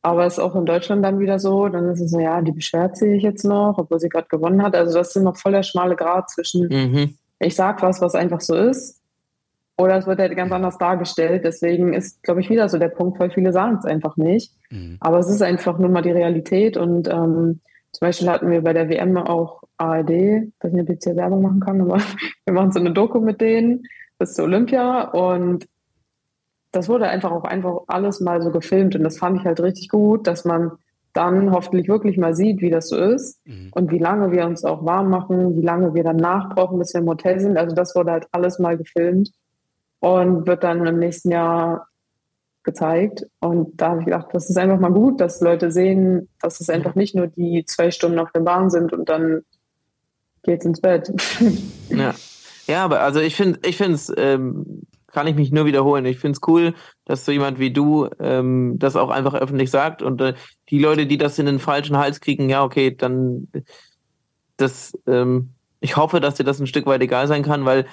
[0.00, 2.52] Aber es ist auch in Deutschland dann wieder so, dann ist es so, ja, die
[2.52, 4.74] beschwert sich jetzt noch, obwohl sie gerade gewonnen hat.
[4.74, 7.18] Also das ist noch voll der schmale Grad zwischen, mhm.
[7.38, 9.02] Ich sag was, was einfach so ist,
[9.78, 11.44] oder es wird halt ganz anders dargestellt.
[11.44, 14.54] Deswegen ist, glaube ich, wieder so der Punkt, weil viele sagen es einfach nicht.
[14.70, 14.96] Mhm.
[15.00, 16.78] Aber es ist einfach nur mal die Realität.
[16.78, 17.60] Und ähm,
[17.92, 21.04] zum Beispiel hatten wir bei der WM auch ARD, ich weiß nicht, ob ich jetzt
[21.04, 21.98] hier Werbung machen kann, aber
[22.46, 23.84] wir machen so eine Doku mit denen
[24.18, 25.66] bis zur Olympia und
[26.72, 29.88] das wurde einfach auch einfach alles mal so gefilmt und das fand ich halt richtig
[29.88, 30.72] gut, dass man
[31.16, 33.70] dann hoffentlich wirklich mal sieht, wie das so ist mhm.
[33.72, 37.00] und wie lange wir uns auch warm machen, wie lange wir dann nachbrauchen, bis wir
[37.00, 37.56] im Hotel sind.
[37.56, 39.30] Also das wurde halt alles mal gefilmt
[40.00, 41.88] und wird dann im nächsten Jahr
[42.62, 43.26] gezeigt.
[43.40, 46.68] Und da habe ich gedacht, das ist einfach mal gut, dass Leute sehen, dass es
[46.68, 49.42] einfach nicht nur die zwei Stunden auf der Bahn sind und dann
[50.42, 51.12] geht's ins Bett.
[51.88, 52.14] Ja.
[52.66, 56.04] Ja, aber also ich finde, ich finde es ähm, kann ich mich nur wiederholen.
[56.04, 56.74] Ich finde es cool,
[57.06, 60.34] dass so jemand wie du ähm, das auch einfach öffentlich sagt und äh,
[60.68, 63.48] die Leute, die das in den falschen Hals kriegen, ja, okay, dann
[64.56, 65.50] das, ähm,
[65.80, 67.86] ich hoffe, dass dir das ein Stück weit egal sein kann, weil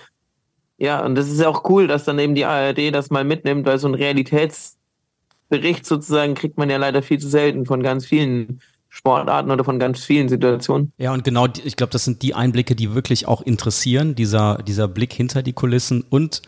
[0.78, 3.66] ja, und das ist ja auch cool, dass dann eben die ARD das mal mitnimmt,
[3.66, 8.60] weil so ein Realitätsbericht sozusagen kriegt man ja leider viel zu selten von ganz vielen
[8.90, 10.92] Sportarten oder von ganz vielen Situationen.
[10.98, 14.88] Ja, und genau, ich glaube, das sind die Einblicke, die wirklich auch interessieren, dieser, dieser
[14.88, 16.42] Blick hinter die Kulissen und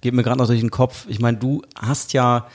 [0.00, 1.06] geht mir gerade noch durch den Kopf.
[1.08, 2.46] Ich meine, du hast ja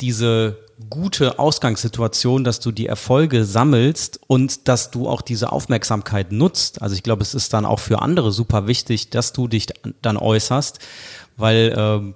[0.00, 0.58] diese
[0.90, 6.82] gute Ausgangssituation, dass du die Erfolge sammelst und dass du auch diese Aufmerksamkeit nutzt.
[6.82, 9.68] Also ich glaube, es ist dann auch für andere super wichtig, dass du dich
[10.02, 10.80] dann äußerst,
[11.36, 12.14] weil ähm,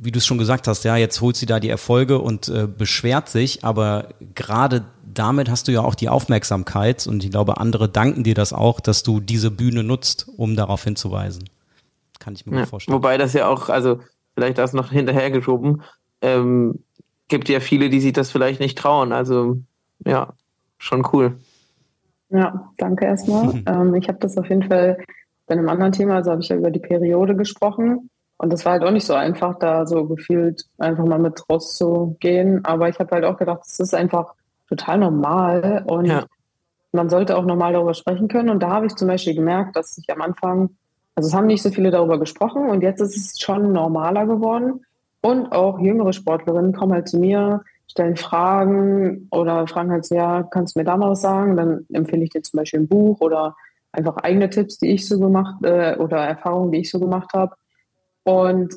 [0.00, 2.66] wie du es schon gesagt hast, ja, jetzt holt sie da die Erfolge und äh,
[2.66, 7.88] beschwert sich, aber gerade damit hast du ja auch die Aufmerksamkeit und ich glaube, andere
[7.88, 11.44] danken dir das auch, dass du diese Bühne nutzt, um darauf hinzuweisen.
[12.18, 12.96] Kann ich mir ja, gut vorstellen.
[12.96, 14.00] Wobei das ja auch, also
[14.34, 15.82] vielleicht das noch hinterhergeschoben,
[16.20, 16.82] ähm,
[17.28, 19.12] gibt ja viele, die sich das vielleicht nicht trauen.
[19.12, 19.58] Also
[20.04, 20.34] ja,
[20.78, 21.38] schon cool.
[22.30, 23.62] Ja, danke erstmal.
[23.66, 24.98] ähm, ich habe das auf jeden Fall
[25.46, 28.10] bei einem anderen Thema, also habe ich ja über die Periode gesprochen.
[28.36, 32.64] Und das war halt auch nicht so einfach, da so gefühlt einfach mal mit rauszugehen.
[32.64, 34.34] Aber ich habe halt auch gedacht, es ist einfach
[34.68, 36.24] total normal und ja.
[36.92, 38.50] man sollte auch normal darüber sprechen können.
[38.50, 40.76] Und da habe ich zum Beispiel gemerkt, dass ich am Anfang
[41.18, 44.84] also es haben nicht so viele darüber gesprochen und jetzt ist es schon normaler geworden.
[45.20, 50.76] Und auch jüngere Sportlerinnen kommen halt zu mir, stellen Fragen oder fragen halt ja, kannst
[50.76, 51.56] du mir da mal was sagen?
[51.56, 53.56] Dann empfehle ich dir zum Beispiel ein Buch oder
[53.90, 57.56] einfach eigene Tipps, die ich so gemacht äh, oder Erfahrungen, die ich so gemacht habe.
[58.22, 58.76] Und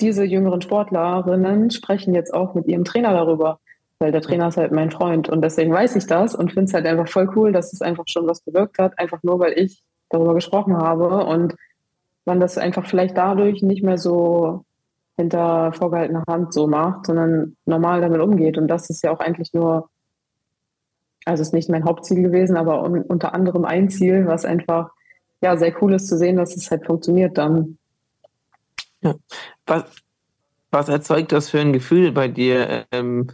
[0.00, 3.60] diese jüngeren Sportlerinnen sprechen jetzt auch mit ihrem Trainer darüber,
[4.00, 6.74] weil der Trainer ist halt mein Freund und deswegen weiß ich das und finde es
[6.74, 9.84] halt einfach voll cool, dass es einfach schon was bewirkt hat, einfach nur weil ich
[10.10, 11.54] darüber gesprochen habe und
[12.26, 14.64] man das einfach vielleicht dadurch nicht mehr so
[15.16, 18.58] hinter vorgehaltener Hand so macht, sondern normal damit umgeht.
[18.58, 19.88] Und das ist ja auch eigentlich nur,
[21.24, 24.90] also ist nicht mein Hauptziel gewesen, aber un unter anderem ein Ziel, was einfach
[25.40, 27.78] ja sehr cool ist zu sehen, dass es halt funktioniert dann.
[29.00, 29.14] Ja.
[29.66, 29.84] Was,
[30.70, 32.84] was erzeugt das für ein Gefühl bei dir?
[32.90, 33.28] Ähm,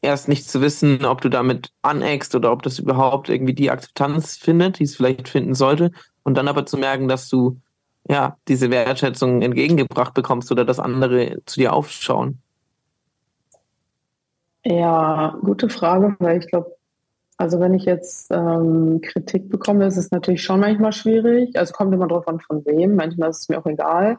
[0.00, 4.36] erst nicht zu wissen, ob du damit aneckst oder ob das überhaupt irgendwie die Akzeptanz
[4.36, 5.92] findet, die es vielleicht finden sollte,
[6.24, 7.60] und dann aber zu merken, dass du
[8.08, 12.38] ja, diese Wertschätzung entgegengebracht bekommst oder dass andere zu dir aufschauen?
[14.64, 16.76] Ja, gute Frage, weil ich glaube,
[17.36, 21.56] also wenn ich jetzt ähm, Kritik bekomme, ist es natürlich schon manchmal schwierig.
[21.56, 22.94] Also kommt immer drauf an, von wem.
[22.94, 24.18] Manchmal ist es mir auch egal.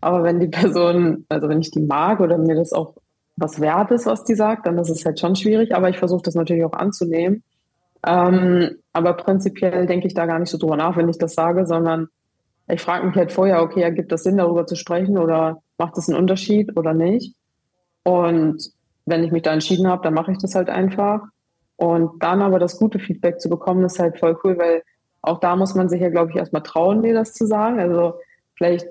[0.00, 2.94] Aber wenn die Person, also wenn ich die mag oder mir das auch
[3.36, 5.74] was wert ist, was die sagt, dann ist es halt schon schwierig.
[5.74, 7.44] Aber ich versuche das natürlich auch anzunehmen.
[8.06, 11.66] Ähm, aber prinzipiell denke ich da gar nicht so drüber nach, wenn ich das sage,
[11.66, 12.08] sondern
[12.68, 16.08] ich frage mich halt vorher, okay, ergibt das Sinn, darüber zu sprechen oder macht das
[16.08, 17.34] einen Unterschied oder nicht?
[18.04, 18.70] Und
[19.06, 21.22] wenn ich mich da entschieden habe, dann mache ich das halt einfach.
[21.76, 24.82] Und dann aber das gute Feedback zu bekommen, ist halt voll cool, weil
[25.22, 27.80] auch da muss man sich ja, glaube ich, erstmal trauen, mir das zu sagen.
[27.80, 28.14] Also
[28.54, 28.86] vielleicht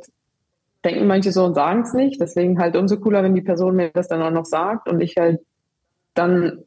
[0.83, 2.19] denken manche so und sagen es nicht.
[2.19, 5.15] Deswegen halt umso cooler, wenn die Person mir das dann auch noch sagt und ich
[5.17, 5.39] halt
[6.13, 6.63] dann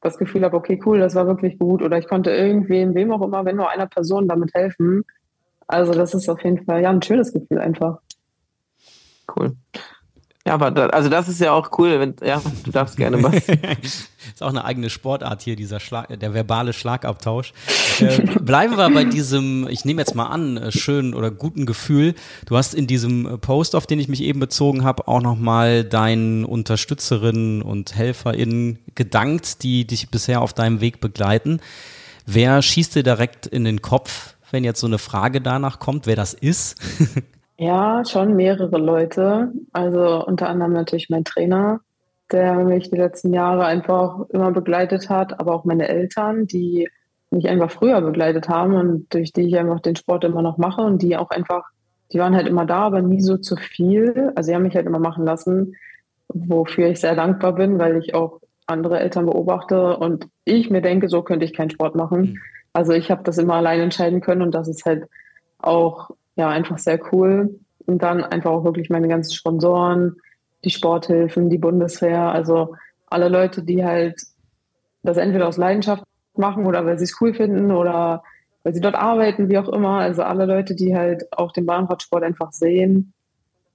[0.00, 3.22] das Gefühl habe, okay, cool, das war wirklich gut oder ich konnte irgendwem, wem auch
[3.22, 5.04] immer, wenn nur einer Person damit helfen.
[5.66, 7.98] Also das ist auf jeden Fall ja ein schönes Gefühl einfach.
[9.34, 9.56] Cool.
[10.44, 13.34] Ja, aber da, also das ist ja auch cool, wenn, ja, du darfst gerne was.
[13.48, 17.52] ist auch eine eigene Sportart hier, dieser Schlag, der verbale Schlagabtausch.
[18.00, 22.16] Äh, bleiben wir bei diesem, ich nehme jetzt mal an, äh, schönen oder guten Gefühl.
[22.46, 26.44] Du hast in diesem Post, auf den ich mich eben bezogen habe, auch nochmal deinen
[26.44, 31.60] Unterstützerinnen und HelferInnen gedankt, die dich bisher auf deinem Weg begleiten.
[32.26, 36.16] Wer schießt dir direkt in den Kopf, wenn jetzt so eine Frage danach kommt, wer
[36.16, 36.80] das ist?
[37.58, 39.52] Ja, schon mehrere Leute.
[39.72, 41.80] Also unter anderem natürlich mein Trainer,
[42.32, 46.88] der mich die letzten Jahre einfach immer begleitet hat, aber auch meine Eltern, die
[47.30, 50.82] mich einfach früher begleitet haben und durch die ich einfach den Sport immer noch mache
[50.82, 51.62] und die auch einfach,
[52.12, 54.32] die waren halt immer da, aber nie so zu viel.
[54.34, 55.76] Also sie haben mich halt immer machen lassen,
[56.26, 61.08] wofür ich sehr dankbar bin, weil ich auch andere Eltern beobachte und ich mir denke,
[61.08, 62.40] so könnte ich keinen Sport machen.
[62.72, 65.08] Also ich habe das immer allein entscheiden können und das ist halt
[65.58, 67.58] auch ja, einfach sehr cool.
[67.86, 70.16] Und dann einfach auch wirklich meine ganzen Sponsoren,
[70.64, 74.20] die Sporthilfen, die Bundeswehr, also alle Leute, die halt
[75.02, 76.04] das entweder aus Leidenschaft
[76.34, 78.22] machen oder weil sie es cool finden oder
[78.62, 79.98] weil sie dort arbeiten, wie auch immer.
[79.98, 83.12] Also alle Leute, die halt auch den Bahnradsport einfach sehen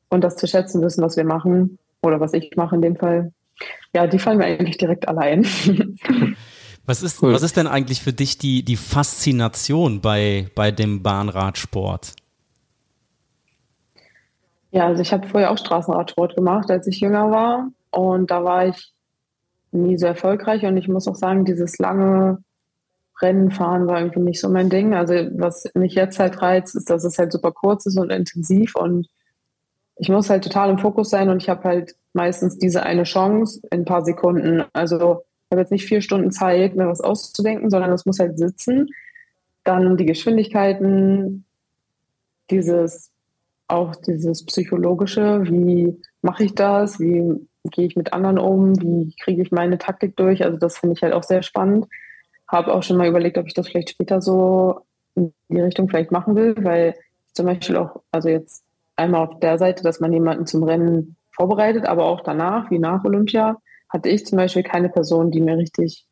[0.09, 3.33] und das zu schätzen wissen, was wir machen oder was ich mache in dem Fall.
[3.93, 5.45] Ja, die fallen mir eigentlich direkt allein.
[6.87, 7.33] Was ist, cool.
[7.33, 12.13] was ist denn eigentlich für dich die, die Faszination bei, bei dem Bahnradsport?
[14.71, 17.71] Ja, also ich habe vorher auch Straßenradsport gemacht, als ich jünger war.
[17.91, 18.93] Und da war ich
[19.71, 20.65] nie so erfolgreich.
[20.65, 22.41] Und ich muss auch sagen, dieses lange
[23.21, 24.93] Rennenfahren war irgendwie nicht so mein Ding.
[24.93, 28.75] Also was mich jetzt halt reizt, ist, dass es halt super kurz ist und intensiv.
[28.75, 29.09] Und
[29.97, 31.27] ich muss halt total im Fokus sein.
[31.27, 34.63] Und ich habe halt meistens diese eine Chance in ein paar Sekunden.
[34.71, 38.89] Also habe jetzt nicht vier Stunden Zeit, mir was auszudenken, sondern es muss halt sitzen.
[39.63, 41.45] Dann die Geschwindigkeiten,
[42.49, 43.11] dieses
[43.67, 49.41] auch dieses psychologische, wie mache ich das, wie gehe ich mit anderen um, wie kriege
[49.41, 50.43] ich meine Taktik durch.
[50.43, 51.85] Also das finde ich halt auch sehr spannend.
[52.47, 54.81] Habe auch schon mal überlegt, ob ich das vielleicht später so
[55.15, 56.95] in die Richtung vielleicht machen will, weil
[57.33, 58.63] zum Beispiel auch, also jetzt
[58.95, 63.03] einmal auf der Seite, dass man jemanden zum Rennen vorbereitet, aber auch danach, wie nach
[63.03, 63.57] Olympia,
[63.89, 66.05] hatte ich zum Beispiel keine Person, die mir richtig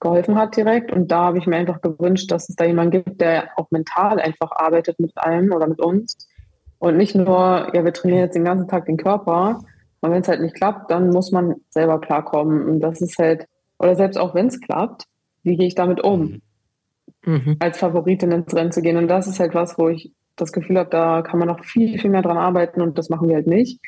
[0.00, 0.92] geholfen hat direkt.
[0.92, 4.20] Und da habe ich mir einfach gewünscht, dass es da jemanden gibt, der auch mental
[4.20, 6.28] einfach arbeitet mit allem oder mit uns
[6.78, 9.60] und nicht nur, ja, wir trainieren jetzt den ganzen Tag den Körper.
[10.00, 12.68] Und wenn es halt nicht klappt, dann muss man selber klarkommen.
[12.68, 13.46] Und das ist halt,
[13.78, 15.04] oder selbst auch wenn es klappt,
[15.42, 16.40] wie gehe ich damit um?
[17.24, 17.56] Mhm.
[17.58, 18.96] Als Favoritin ins Rennen zu gehen.
[18.96, 21.98] Und das ist halt was, wo ich das Gefühl habe, da kann man noch viel,
[21.98, 23.80] viel mehr dran arbeiten und das machen wir halt nicht.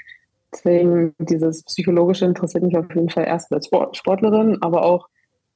[0.53, 5.09] Deswegen dieses Psychologische interessiert mich auf jeden Fall erst als Sportlerin, aber auch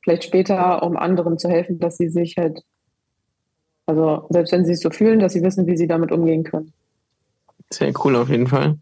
[0.03, 2.61] vielleicht später, um anderen zu helfen, dass sie sich halt,
[3.87, 6.73] also selbst wenn sie es so fühlen, dass sie wissen, wie sie damit umgehen können.
[7.73, 8.79] Sehr cool auf jeden Fall.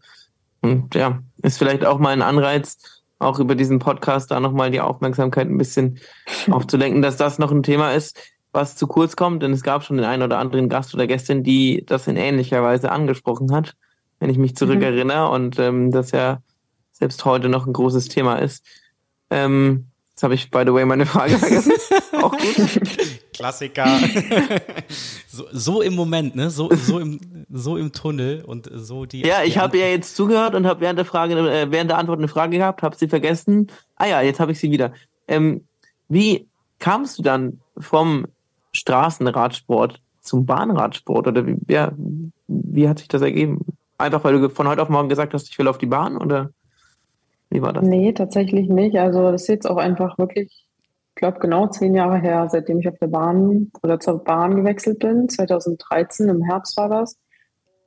[0.61, 2.77] Und ja, ist vielleicht auch mal ein Anreiz,
[3.19, 5.99] auch über diesen Podcast da nochmal die Aufmerksamkeit ein bisschen
[6.51, 8.19] aufzulenken, dass das noch ein Thema ist,
[8.51, 9.41] was zu kurz kommt.
[9.43, 12.61] Denn es gab schon den einen oder anderen Gast oder Gästin, die das in ähnlicher
[12.61, 13.75] Weise angesprochen hat,
[14.23, 15.33] wenn ich mich zurückerinnere mhm.
[15.33, 16.41] und ähm, das ja
[16.93, 18.63] selbst heute noch ein großes Thema ist.
[19.29, 21.73] Ähm, Jetzt habe ich, by the way, meine Frage vergessen.
[22.21, 22.81] Auch gut.
[23.33, 23.87] Klassiker.
[25.27, 26.51] so, so, im Moment, ne?
[26.51, 27.19] So, so, im,
[27.51, 29.25] so im Tunnel und so die.
[29.25, 32.19] Ja, ich habe ja jetzt zugehört und habe während der Frage, äh, während der Antwort
[32.19, 33.71] eine Frage gehabt, habe sie vergessen.
[33.95, 34.93] Ah ja, jetzt habe ich sie wieder.
[35.27, 35.65] Ähm,
[36.07, 36.47] wie
[36.77, 38.27] kamst du dann vom
[38.71, 41.27] Straßenradsport zum Bahnradsport?
[41.27, 41.91] Oder wie, ja,
[42.47, 43.65] wie hat sich das ergeben?
[44.03, 46.49] Einfach weil du von heute auf morgen gesagt hast, ich will auf die Bahn oder?
[47.49, 47.85] Wie war das?
[47.85, 48.97] Nee, tatsächlich nicht.
[48.97, 50.67] Also das ist jetzt auch einfach wirklich,
[51.09, 54.99] ich glaube, genau zehn Jahre her, seitdem ich auf der Bahn oder zur Bahn gewechselt
[54.99, 55.29] bin.
[55.29, 57.17] 2013 im Herbst war das.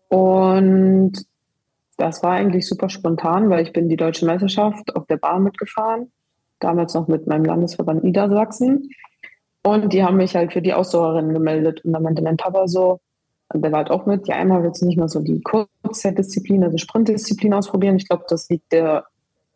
[0.09, 1.27] Und
[1.99, 6.13] das war eigentlich super spontan, weil ich bin die deutsche Meisterschaft auf der Bahn mitgefahren.
[6.61, 8.89] Damals noch mit meinem Landesverband Niedersachsen.
[9.63, 11.85] Und die haben mich halt für die Ausdauerinnen gemeldet.
[11.85, 13.01] Und dann meinte mein Papa so,
[13.53, 16.79] der war halt auch mit, ja, einmal willst du nicht mal so die Kurzdisziplin, also
[16.79, 17.97] Sprintdisziplin ausprobieren.
[17.97, 19.05] Ich glaube, das liegt der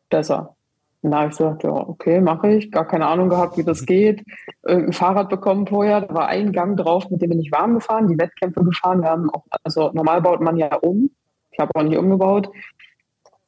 [0.08, 0.54] besser.
[1.02, 2.70] Und da habe ich gesagt, ja, okay, mache ich.
[2.70, 4.22] Gar keine Ahnung gehabt, wie das geht.
[4.62, 6.02] Irgendein Fahrrad bekommen vorher.
[6.02, 9.02] Da war ein Gang drauf, mit dem bin ich warm gefahren, die Wettkämpfe gefahren.
[9.02, 11.10] Wir haben auch, also normal baut man ja um.
[11.50, 12.50] Ich habe auch nicht umgebaut.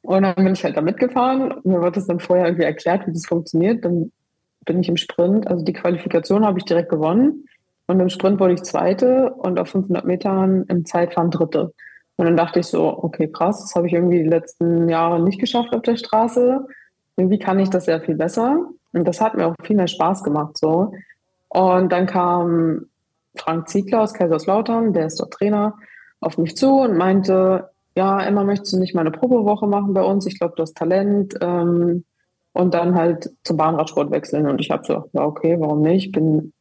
[0.01, 1.61] Und dann bin ich halt da mitgefahren.
[1.63, 3.85] Mir wird das dann vorher irgendwie erklärt, wie das funktioniert.
[3.85, 4.11] Dann
[4.65, 7.45] bin ich im Sprint, also die Qualifikation habe ich direkt gewonnen.
[7.87, 11.73] Und im Sprint wurde ich Zweite und auf 500 Metern im Zeitfahren Dritte.
[12.15, 15.39] Und dann dachte ich so, okay, krass, das habe ich irgendwie die letzten Jahre nicht
[15.39, 16.65] geschafft auf der Straße.
[17.17, 18.67] Irgendwie kann ich das sehr viel besser.
[18.93, 20.93] Und das hat mir auch viel mehr Spaß gemacht, so.
[21.49, 22.85] Und dann kam
[23.35, 25.75] Frank Ziegler aus Kaiserslautern, der ist dort Trainer,
[26.19, 30.03] auf mich zu und meinte, ja, Emma, möchtest du nicht mal eine Probewoche machen bei
[30.03, 30.25] uns?
[30.25, 31.35] Ich glaube, du hast Talent.
[31.41, 32.05] Ähm,
[32.53, 34.47] und dann halt zum Bahnradsport wechseln.
[34.47, 36.11] Und ich habe so, ja, okay, warum nicht?
[36.11, 36.52] Bin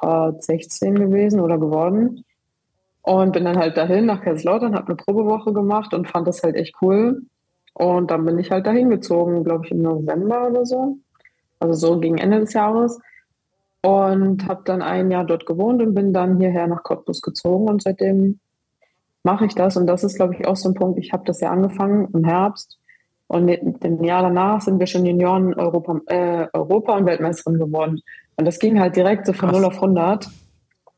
[0.00, 2.24] gerade 16 gewesen oder geworden.
[3.02, 6.56] Und bin dann halt dahin nach Kaiserslautern, habe eine Probewoche gemacht und fand das halt
[6.56, 7.22] echt cool.
[7.72, 10.96] Und dann bin ich halt dahin gezogen, glaube ich, im November oder so.
[11.60, 12.98] Also so gegen Ende des Jahres.
[13.82, 17.68] Und habe dann ein Jahr dort gewohnt und bin dann hierher nach Cottbus gezogen.
[17.68, 18.40] Und seitdem
[19.22, 19.76] mache ich das.
[19.76, 20.98] Und das ist, glaube ich, auch so ein Punkt.
[20.98, 22.78] Ich habe das ja angefangen im Herbst.
[23.28, 28.00] Und im Jahr danach sind wir schon Junioren Europa, äh, Europa und Weltmeisterin geworden.
[28.36, 29.60] Und das ging halt direkt so von Krass.
[29.60, 30.28] 0 auf 100.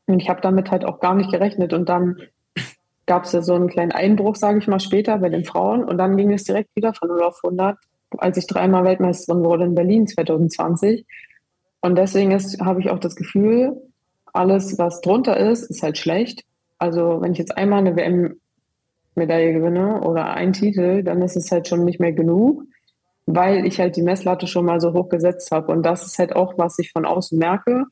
[0.07, 1.73] Und ich habe damit halt auch gar nicht gerechnet.
[1.73, 2.17] Und dann
[3.05, 5.83] gab es ja so einen kleinen Einbruch, sage ich mal, später bei den Frauen.
[5.83, 7.77] Und dann ging es direkt wieder von 0 auf 100,
[8.17, 11.05] als ich dreimal Weltmeisterin wurde in Berlin 2020.
[11.81, 13.81] Und deswegen habe ich auch das Gefühl,
[14.33, 16.43] alles, was drunter ist, ist halt schlecht.
[16.77, 21.67] Also wenn ich jetzt einmal eine WM-Medaille gewinne oder einen Titel, dann ist es halt
[21.67, 22.63] schon nicht mehr genug,
[23.35, 25.71] weil ich halt die Messlatte schon mal so hoch gesetzt habe.
[25.71, 27.85] Und das ist halt auch, was ich von außen merke,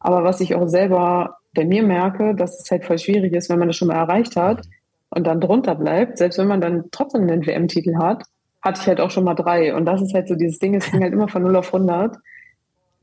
[0.00, 3.58] aber was ich auch selber bei mir merke, dass es halt voll schwierig ist, wenn
[3.58, 4.62] man das schon mal erreicht hat
[5.10, 8.24] und dann drunter bleibt, selbst wenn man dann trotzdem einen WM-Titel hat,
[8.62, 9.74] hatte ich halt auch schon mal drei.
[9.74, 12.16] Und das ist halt so dieses Ding, es ging halt immer von 0 auf 100.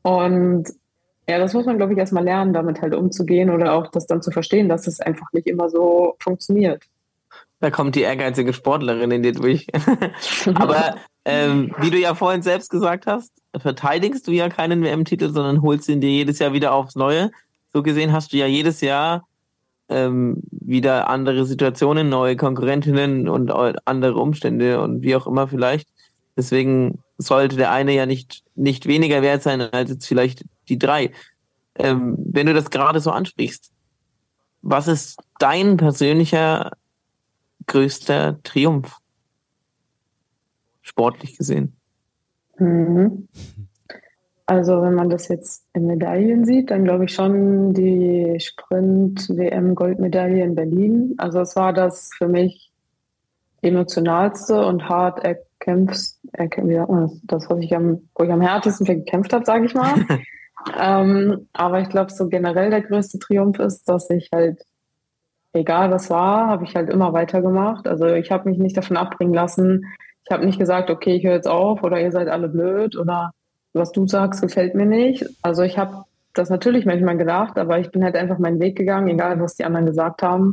[0.01, 0.67] Und
[1.29, 4.21] ja, das muss man, glaube ich, erstmal lernen, damit halt umzugehen oder auch das dann
[4.21, 6.83] zu verstehen, dass es einfach nicht immer so funktioniert.
[7.59, 9.67] Da kommt die ehrgeizige Sportlerin in dir durch.
[10.55, 10.95] Aber
[11.27, 15.89] ähm, wie du ja vorhin selbst gesagt hast, verteidigst du ja keinen WM-Titel, sondern holst
[15.89, 17.31] ihn dir jedes Jahr wieder aufs Neue.
[17.73, 19.27] So gesehen hast du ja jedes Jahr
[19.89, 23.51] ähm, wieder andere Situationen, neue Konkurrentinnen und
[23.85, 25.89] andere Umstände und wie auch immer vielleicht.
[26.37, 31.11] Deswegen sollte der eine ja nicht, nicht weniger wert sein als jetzt vielleicht die drei.
[31.75, 33.71] Ähm, wenn du das gerade so ansprichst,
[34.61, 36.71] was ist dein persönlicher
[37.65, 38.97] größter Triumph?
[40.87, 41.75] Sportlich gesehen.
[42.57, 43.27] Mhm.
[44.45, 50.55] Also wenn man das jetzt in Medaillen sieht, dann glaube ich schon die Sprint-WM-Goldmedaille in
[50.55, 51.15] Berlin.
[51.17, 52.71] Also es war das für mich
[53.61, 59.43] emotionalste und hart erkämpfst, das, was ich am, wo ich am härtesten für gekämpft habe,
[59.43, 59.95] sage ich mal.
[60.79, 64.63] ähm, aber ich glaube, so generell der größte Triumph ist, dass ich halt,
[65.51, 67.85] egal was war, habe ich halt immer weitergemacht.
[67.85, 69.83] Also ich habe mich nicht davon abbringen lassen.
[70.27, 73.31] Ich habe nicht gesagt, okay, ich höre jetzt auf oder ihr seid alle blöd oder
[73.71, 75.25] was du sagst, gefällt mir nicht.
[75.41, 76.03] Also ich habe
[76.33, 79.63] das natürlich manchmal gedacht, aber ich bin halt einfach meinen Weg gegangen, egal was die
[79.63, 80.51] anderen gesagt haben.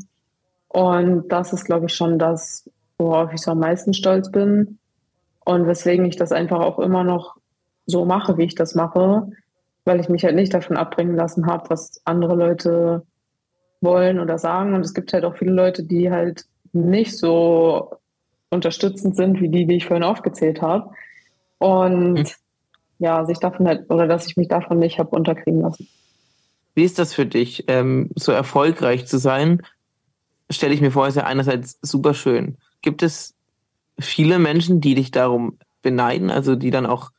[0.68, 4.78] Und das ist, glaube ich, schon das, worauf ich so am meisten stolz bin
[5.44, 7.36] und weswegen ich das einfach auch immer noch
[7.86, 9.28] so mache, wie ich das mache,
[9.84, 13.02] weil ich mich halt nicht davon abbringen lassen habe, was andere Leute
[13.80, 14.74] wollen oder sagen.
[14.74, 17.90] Und es gibt halt auch viele Leute, die halt nicht so
[18.54, 20.90] unterstützend sind wie die, die ich vorhin aufgezählt habe.
[21.58, 22.34] Und hm.
[22.98, 25.88] ja, sich davon halt, oder dass ich mich davon nicht habe unterkriegen lassen.
[26.74, 29.62] Wie ist das für dich, ähm, so erfolgreich zu sein?
[30.50, 32.56] Stelle ich mir vor, ist ja einerseits super schön.
[32.82, 33.34] Gibt es
[33.98, 37.10] viele Menschen, die dich darum beneiden, also die dann auch,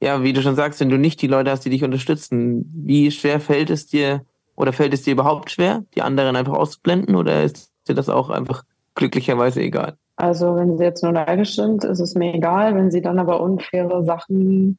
[0.00, 3.10] ja, wie du schon sagst, wenn du nicht die Leute hast, die dich unterstützen, wie
[3.10, 4.24] schwer fällt es dir
[4.54, 8.30] oder fällt es dir überhaupt schwer, die anderen einfach auszublenden oder ist dir das auch
[8.30, 8.64] einfach
[8.94, 9.96] glücklicherweise egal?
[10.16, 12.74] Also wenn sie jetzt nur neidisch sind, ist es mir egal.
[12.74, 14.78] Wenn sie dann aber unfaire Sachen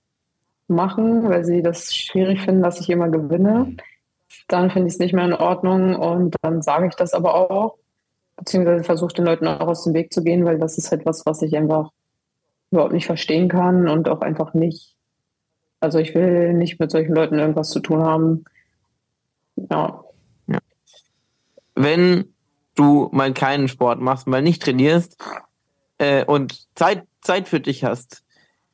[0.68, 3.76] machen, weil sie das schwierig finden, dass ich immer gewinne,
[4.48, 7.78] dann finde ich es nicht mehr in Ordnung und dann sage ich das aber auch
[8.38, 11.26] beziehungsweise versuche den Leuten auch aus dem Weg zu gehen, weil das ist halt was,
[11.26, 11.92] was ich einfach
[12.72, 14.96] überhaupt nicht verstehen kann und auch einfach nicht.
[15.80, 18.46] Also ich will nicht mit solchen Leuten irgendwas zu tun haben.
[19.56, 20.04] Ja.
[20.48, 20.60] ja.
[21.76, 22.35] Wenn
[22.76, 25.18] du mal keinen Sport machst, mal nicht trainierst
[25.98, 28.24] äh, und Zeit, Zeit für dich hast,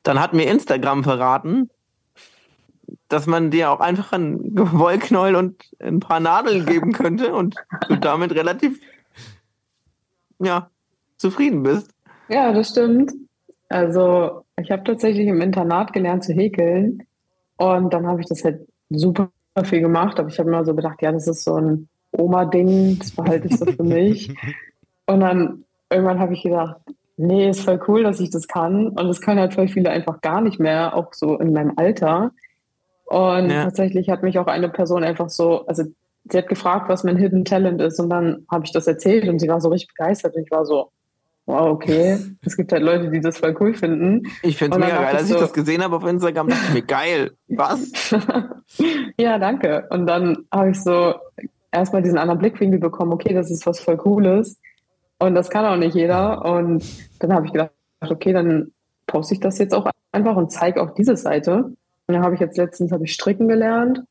[0.02, 1.70] dann hat mir Instagram verraten,
[3.08, 7.56] dass man dir auch einfach einen Wollknäuel und ein paar Nadeln geben könnte und
[7.88, 8.80] du damit relativ
[10.38, 10.70] ja,
[11.16, 11.90] zufrieden bist.
[12.28, 13.12] Ja, das stimmt.
[13.68, 17.06] Also ich habe tatsächlich im Internat gelernt zu häkeln
[17.56, 19.30] und dann habe ich das halt super
[19.64, 23.10] viel gemacht, aber ich habe immer so gedacht, ja, das ist so ein Oma-Ding, das
[23.10, 24.34] behalte ich so für mich.
[25.06, 26.76] Und dann irgendwann habe ich gedacht,
[27.16, 28.88] nee, ist voll cool, dass ich das kann.
[28.88, 32.32] Und das können halt voll viele einfach gar nicht mehr, auch so in meinem Alter.
[33.06, 33.64] Und ja.
[33.64, 35.84] tatsächlich hat mich auch eine Person einfach so, also
[36.30, 39.38] sie hat gefragt, was mein Hidden Talent ist und dann habe ich das erzählt und
[39.38, 40.90] sie war so richtig begeistert und ich war so,
[41.46, 44.22] wow, okay, es gibt halt Leute, die das voll cool finden.
[44.42, 46.74] Ich finde es mega geil, als ich so, das gesehen habe auf Instagram, dachte ich
[46.74, 48.14] mir, geil, was?
[49.18, 49.86] ja, danke.
[49.90, 51.14] Und dann habe ich so
[51.72, 54.60] erstmal diesen anderen Blickwinkel bekommen, okay, das ist was voll Cooles
[55.18, 56.84] und das kann auch nicht jeder und
[57.18, 57.70] dann habe ich gedacht,
[58.00, 58.72] okay, dann
[59.06, 61.64] poste ich das jetzt auch einfach und zeige auch diese Seite.
[62.06, 64.02] Und dann habe ich jetzt letztens habe ich stricken gelernt.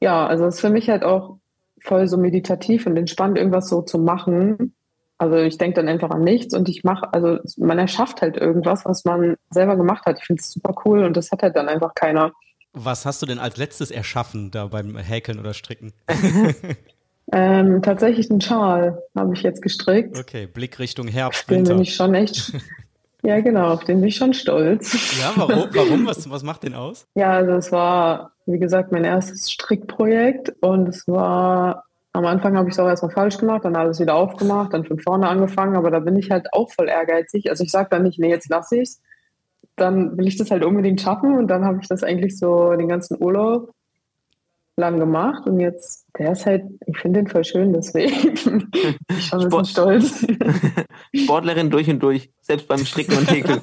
[0.00, 1.38] Ja, also es ist für mich halt auch
[1.80, 4.74] voll so meditativ und entspannt, irgendwas so zu machen.
[5.18, 8.84] Also ich denke dann einfach an nichts und ich mache, also man erschafft halt irgendwas,
[8.86, 10.18] was man selber gemacht hat.
[10.18, 12.32] Ich finde es super cool und das hat halt dann einfach keiner.
[12.72, 15.92] Was hast du denn als letztes erschaffen da beim Häkeln oder Stricken?
[17.32, 20.18] ähm, tatsächlich einen Schal habe ich jetzt gestrickt.
[20.18, 22.52] Okay, Blick Richtung Herbst, Den bin ich schon echt
[23.22, 25.18] Ja, genau, auf den bin ich schon stolz.
[25.20, 25.68] Ja, warum?
[25.74, 26.06] warum?
[26.06, 27.06] Was, was macht den aus?
[27.14, 32.68] Ja, also es war, wie gesagt, mein erstes Strickprojekt und es war, am Anfang habe
[32.68, 35.90] ich es auch erstmal falsch gemacht, dann alles wieder aufgemacht, dann von vorne angefangen, aber
[35.90, 37.50] da bin ich halt auch voll ehrgeizig.
[37.50, 39.02] Also ich sage dann nicht, nee, jetzt lasse ich es.
[39.80, 42.88] Dann will ich das halt unbedingt schaffen und dann habe ich das eigentlich so den
[42.88, 43.72] ganzen Urlaub
[44.76, 48.70] lang gemacht und jetzt, der ist halt, ich finde den voll schön, deswegen bin
[49.10, 50.26] ich schon ein bisschen stolz.
[51.14, 53.60] Sportlerin durch und durch, selbst beim Stricken und Häkeln.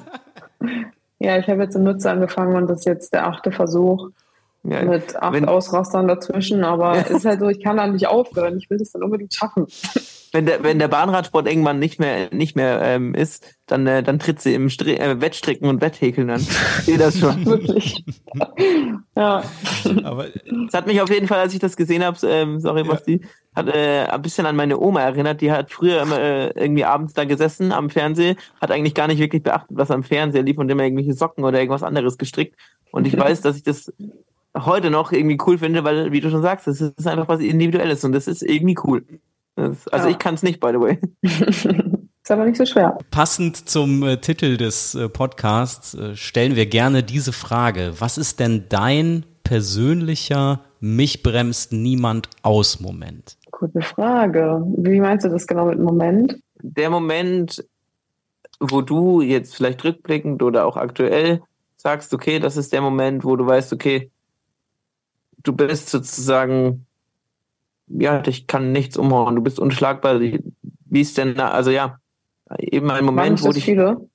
[1.20, 4.10] Ja, ich habe jetzt im Nutzer angefangen und das ist jetzt der achte Versuch.
[4.62, 8.06] Ja, mit acht wenn, Ausrastern dazwischen, aber es ist halt so, ich kann da nicht
[8.06, 8.56] aufhören.
[8.56, 9.66] Ich will das dann unbedingt schaffen
[10.32, 14.18] wenn der, wenn der Bahnradsport irgendwann nicht mehr, nicht mehr ähm, ist, dann, äh, dann
[14.18, 16.40] tritt sie im Stri äh, Wettstricken und Wetthäkeln an.
[16.78, 17.44] Ich sehe das schon.
[17.44, 18.04] Wirklich.
[19.16, 19.42] ja.
[20.04, 20.26] Aber
[20.66, 22.88] es hat mich auf jeden Fall, als ich das gesehen habe, ähm, sorry, ja.
[22.88, 23.20] Basti,
[23.54, 25.40] hat äh, ein bisschen an meine Oma erinnert.
[25.40, 29.18] Die hat früher immer äh, irgendwie abends da gesessen am Fernseher, hat eigentlich gar nicht
[29.18, 32.56] wirklich beachtet, was am Fernseher lief und immer irgendwelche Socken oder irgendwas anderes gestrickt.
[32.90, 33.92] Und ich weiß, dass ich das
[34.56, 38.04] heute noch irgendwie cool finde, weil, wie du schon sagst, das ist einfach was Individuelles
[38.04, 39.04] und das ist irgendwie cool.
[39.58, 40.12] Das, also ja.
[40.12, 40.98] ich kann es nicht, by the way.
[41.22, 42.96] ist aber nicht so schwer.
[43.10, 47.94] Passend zum äh, Titel des äh, Podcasts äh, stellen wir gerne diese Frage.
[47.98, 53.36] Was ist denn dein persönlicher Mich bremst niemand aus Moment?
[53.50, 54.62] Gute Frage.
[54.76, 56.36] Wie meinst du das genau mit Moment?
[56.62, 57.64] Der Moment,
[58.60, 61.42] wo du jetzt vielleicht rückblickend oder auch aktuell
[61.76, 64.12] sagst, okay, das ist der Moment, wo du weißt, okay,
[65.42, 66.86] du bist sozusagen
[67.88, 70.20] ja, dich kann nichts umhauen, du bist unschlagbar.
[70.20, 71.98] Wie ist denn, also ja,
[72.58, 73.64] eben ein Moment, wo dich.
[73.64, 74.08] Viele?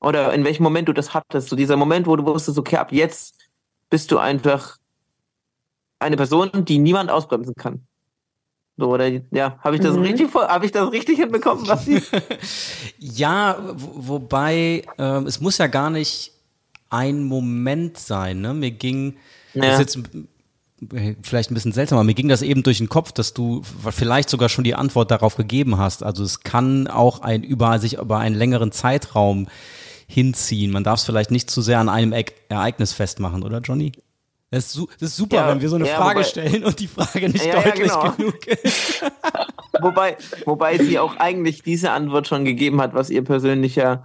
[0.00, 2.90] Oder in welchem Moment du das hattest, so dieser Moment, wo du wusstest, okay, ab
[2.90, 3.34] jetzt
[3.90, 4.78] bist du einfach
[5.98, 7.86] eine Person, die niemand ausbremsen kann.
[8.78, 10.02] So, oder ja, habe ich das mhm.
[10.02, 11.86] richtig habe ich das richtig hinbekommen, was
[12.98, 16.32] Ja, wobei äh, es muss ja gar nicht
[16.88, 18.54] ein Moment sein, ne?
[18.54, 19.16] Mir ging
[19.52, 19.66] ja.
[19.66, 20.08] das ist jetzt
[21.22, 24.30] vielleicht ein bisschen seltsam, aber mir ging das eben durch den Kopf, dass du vielleicht
[24.30, 26.02] sogar schon die Antwort darauf gegeben hast.
[26.02, 29.48] Also es kann auch ein über sich über einen längeren Zeitraum
[30.06, 30.70] hinziehen.
[30.70, 33.92] Man darf es vielleicht nicht zu sehr an einem e Ereignis festmachen, oder Johnny?
[34.50, 36.80] Das ist, das ist super, ja, wenn wir so eine ja, Frage wobei, stellen und
[36.80, 38.10] die Frage nicht ja, deutlich genau.
[38.12, 39.04] genug ist.
[39.80, 44.04] wobei, wobei sie auch eigentlich diese Antwort schon gegeben hat, was ihr persönlicher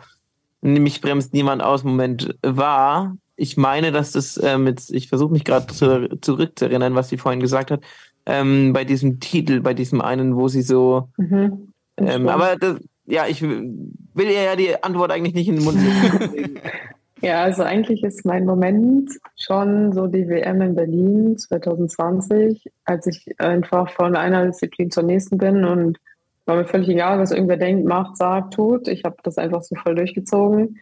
[0.61, 5.43] nämlich bremst niemand aus Moment war ich meine, dass das äh, mit, ich versuche mich
[5.43, 7.81] gerade zu, zurückzuerinnern, was sie vorhin gesagt hat,
[8.25, 13.27] ähm, bei diesem Titel, bei diesem einen, wo sie so, mhm, ähm, aber das, ja,
[13.27, 16.59] ich will ihr ja die Antwort eigentlich nicht in den Mund legen.
[17.21, 23.39] ja, also eigentlich ist mein Moment schon so die WM in Berlin 2020, als ich
[23.39, 25.99] einfach von einer Disziplin zur nächsten bin und
[26.45, 28.88] war mir völlig egal, was irgendwer denkt, macht, sagt, tut.
[28.88, 30.79] Ich habe das einfach so voll durchgezogen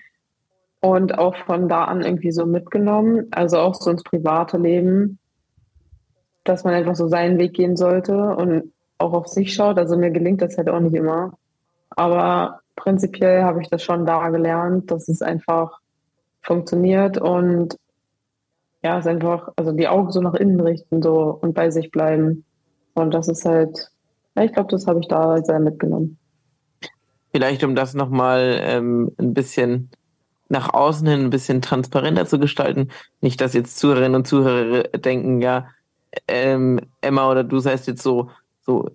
[0.84, 5.18] und auch von da an irgendwie so mitgenommen, also auch so ins private Leben,
[6.44, 9.78] dass man einfach so seinen Weg gehen sollte und auch auf sich schaut.
[9.78, 11.38] Also mir gelingt das halt auch nicht immer.
[11.92, 15.80] Aber prinzipiell habe ich das schon da gelernt, dass es einfach
[16.42, 17.78] funktioniert und
[18.84, 22.44] ja, es einfach, also die Augen so nach innen richten so und bei sich bleiben.
[22.94, 23.90] Und das ist halt,
[24.36, 26.18] ja, ich glaube, das habe ich da sehr mitgenommen.
[27.32, 29.90] Vielleicht, um das nochmal ähm, ein bisschen
[30.54, 32.90] nach außen hin ein bisschen transparenter zu gestalten.
[33.20, 35.68] Nicht, dass jetzt Zuhörerinnen und Zuhörer denken, ja,
[36.28, 38.30] ähm, Emma oder du seist jetzt so,
[38.62, 38.92] so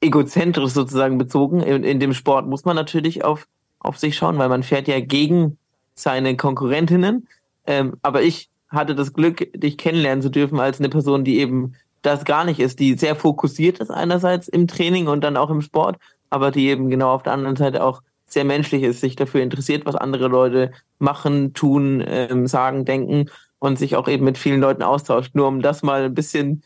[0.00, 1.60] egozentrisch sozusagen bezogen.
[1.60, 3.46] In, in dem Sport muss man natürlich auf,
[3.78, 5.56] auf sich schauen, weil man fährt ja gegen
[5.94, 7.28] seine Konkurrentinnen.
[7.66, 11.74] Ähm, aber ich hatte das Glück, dich kennenlernen zu dürfen als eine Person, die eben
[12.02, 15.62] das gar nicht ist, die sehr fokussiert ist einerseits im Training und dann auch im
[15.62, 15.98] Sport,
[16.30, 18.02] aber die eben genau auf der anderen Seite auch
[18.32, 23.78] sehr menschlich ist, sich dafür interessiert, was andere Leute machen, tun, ähm, sagen, denken und
[23.78, 25.34] sich auch eben mit vielen Leuten austauscht.
[25.34, 26.62] Nur um das mal ein bisschen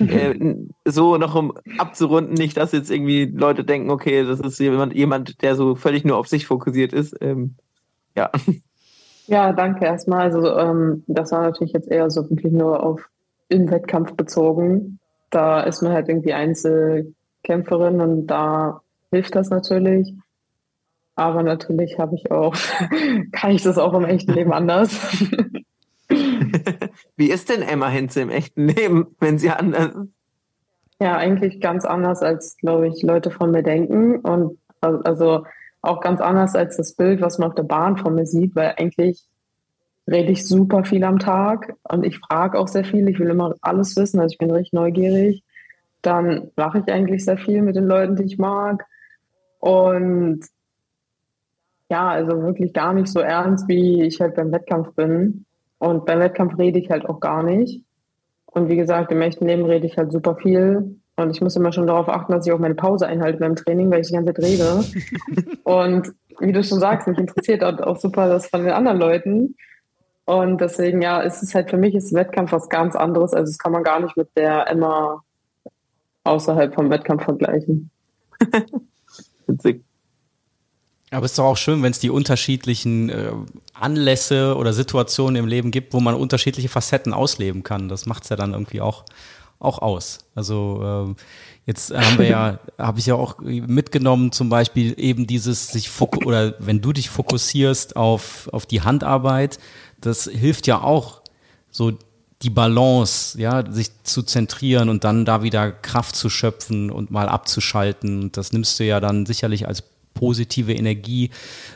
[0.00, 0.34] äh,
[0.84, 5.42] so noch um abzurunden, nicht, dass jetzt irgendwie Leute denken, okay, das ist jemand, jemand,
[5.42, 7.16] der so völlig nur auf sich fokussiert ist.
[7.20, 7.54] Ähm,
[8.16, 8.30] ja.
[9.26, 10.20] Ja, danke erstmal.
[10.20, 13.08] Also ähm, das war natürlich jetzt eher so wirklich nur auf
[13.48, 14.98] im Wettkampf bezogen.
[15.30, 20.12] Da ist man halt irgendwie Einzelkämpferin und da hilft das natürlich.
[21.16, 22.54] Aber natürlich habe ich auch,
[23.32, 24.98] kann ich das auch im echten Leben anders.
[27.16, 30.14] Wie ist denn Emma Hinze im echten Leben, wenn sie anders ist?
[31.00, 34.18] Ja, eigentlich ganz anders, als, glaube ich, Leute von mir denken.
[34.20, 35.44] Und also
[35.82, 38.74] auch ganz anders als das Bild, was man auf der Bahn von mir sieht, weil
[38.78, 39.26] eigentlich
[40.06, 43.08] rede ich super viel am Tag und ich frage auch sehr viel.
[43.08, 45.42] Ich will immer alles wissen, also ich bin richtig neugierig.
[46.02, 48.84] Dann mache ich eigentlich sehr viel mit den Leuten, die ich mag.
[49.60, 50.44] Und
[51.90, 55.44] ja, also wirklich gar nicht so ernst, wie ich halt beim Wettkampf bin.
[55.78, 57.82] Und beim Wettkampf rede ich halt auch gar nicht.
[58.46, 60.98] Und wie gesagt, im echten Leben rede ich halt super viel.
[61.16, 63.90] Und ich muss immer schon darauf achten, dass ich auch meine Pause einhalte beim Training,
[63.90, 64.84] weil ich die ganze Zeit rede.
[65.64, 69.54] und wie du schon sagst, mich interessiert auch super das von den anderen Leuten.
[70.24, 73.34] Und deswegen, ja, ist es halt für mich ist Wettkampf was ganz anderes.
[73.34, 75.22] Also das kann man gar nicht mit der Emma
[76.24, 77.90] außerhalb vom Wettkampf vergleichen.
[79.46, 79.84] Witzig.
[81.14, 83.30] Aber es ist doch auch schön, wenn es die unterschiedlichen äh,
[83.72, 87.88] Anlässe oder Situationen im Leben gibt, wo man unterschiedliche Facetten ausleben kann.
[87.88, 89.04] Das macht es ja dann irgendwie auch,
[89.60, 90.18] auch aus.
[90.34, 91.22] Also äh,
[91.66, 96.54] jetzt haben wir ja, habe ich ja auch mitgenommen, zum Beispiel eben dieses sich oder
[96.58, 99.58] wenn du dich fokussierst auf, auf die Handarbeit,
[100.00, 101.22] das hilft ja auch
[101.70, 101.92] so
[102.42, 107.28] die Balance, ja, sich zu zentrieren und dann da wieder Kraft zu schöpfen und mal
[107.28, 108.32] abzuschalten.
[108.32, 109.82] Das nimmst du ja dann sicherlich als
[110.14, 111.30] positive Energie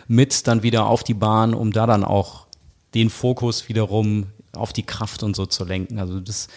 [0.07, 2.47] mit dann wieder auf die Bahn, um da dann auch
[2.95, 5.99] den Fokus wiederum auf die Kraft und so zu lenken.
[5.99, 6.49] Also das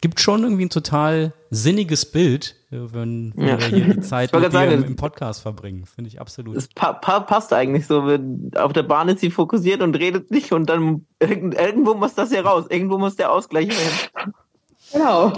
[0.00, 3.58] gibt schon irgendwie ein total sinniges Bild, wenn, wenn ja.
[3.58, 5.86] wir hier die Zeit mit sagen, im, Podcast verbringen.
[5.86, 6.56] Finde ich absolut.
[6.56, 8.02] Es pa pa passt eigentlich so.
[8.56, 12.32] Auf der Bahn ist sie fokussiert und redet nicht und dann irgend irgendwo muss das
[12.32, 12.66] ja raus.
[12.68, 14.32] Irgendwo muss der Ausgleich hin.
[14.92, 15.32] Genau.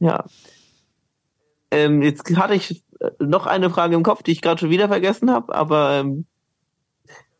[0.00, 0.24] Ja.
[1.70, 2.82] Ähm, jetzt hatte ich
[3.20, 6.26] noch eine Frage im Kopf, die ich gerade schon wieder vergessen habe, aber ähm,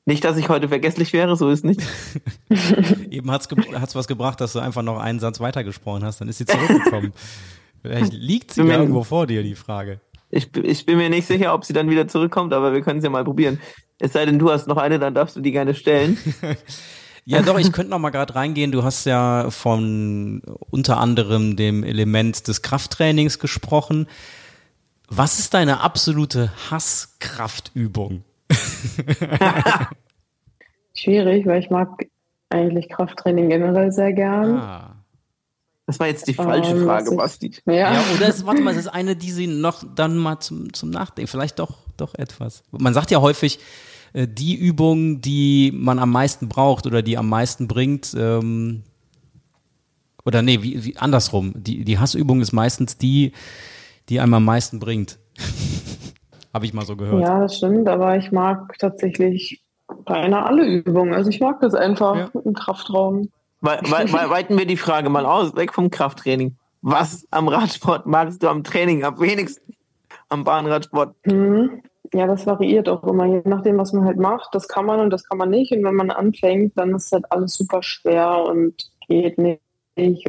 [0.04, 1.82] nicht, dass ich heute vergesslich wäre, so ist nicht.
[3.10, 6.38] Eben hat's, hat's was gebracht, dass du einfach noch einen Satz weitergesprochen hast, dann ist
[6.38, 7.12] sie zurückgekommen.
[7.82, 10.00] Vielleicht liegt sie ja irgendwo vor dir, die Frage.
[10.30, 13.04] Ich, ich bin mir nicht sicher, ob sie dann wieder zurückkommt, aber wir können es
[13.04, 13.60] ja mal probieren.
[13.98, 16.18] Es sei denn, du hast noch eine, dann darfst du die gerne stellen.
[17.28, 18.72] Ja, doch, ich könnte noch mal gerade reingehen.
[18.72, 24.06] Du hast ja von unter anderem dem Element des Krafttrainings gesprochen.
[25.10, 28.24] Was ist deine absolute Hasskraftübung?
[30.94, 32.06] Schwierig, weil ich mag
[32.48, 34.56] eigentlich Krafttraining generell sehr gern.
[34.56, 34.94] Ah.
[35.84, 37.54] Das war jetzt die falsche ähm, Frage, Basti.
[37.66, 37.92] Ja.
[37.92, 40.88] ja, oder ist, warte mal, es ist eine, die sie noch dann mal zum, zum
[40.88, 42.62] Nachdenken, vielleicht doch, doch etwas.
[42.70, 43.60] Man sagt ja häufig, äh,
[44.14, 48.82] die Übung, die man am meisten braucht oder die am meisten bringt, ähm,
[50.24, 51.54] oder nee, wie, wie andersrum.
[51.56, 53.32] Die, die Hassübung ist meistens die,
[54.08, 55.18] die einem am meisten bringt.
[56.54, 57.22] Habe ich mal so gehört.
[57.22, 59.62] Ja, das stimmt, aber ich mag tatsächlich
[60.04, 61.14] beinahe alle Übungen.
[61.14, 62.40] Also ich mag das einfach ja.
[62.44, 63.30] im Kraftraum.
[63.60, 66.56] We we weiten wir die Frage mal aus, weg vom Krafttraining.
[66.82, 69.74] Was am Radsport magst du am Training am wenigsten?
[70.28, 71.14] Am Bahnradsport?
[71.26, 71.82] Mhm.
[72.14, 74.54] Ja, das variiert auch immer, je nachdem, was man halt macht.
[74.54, 75.72] Das kann man und das kann man nicht.
[75.72, 79.60] Und wenn man anfängt, dann ist halt alles super schwer und geht nicht.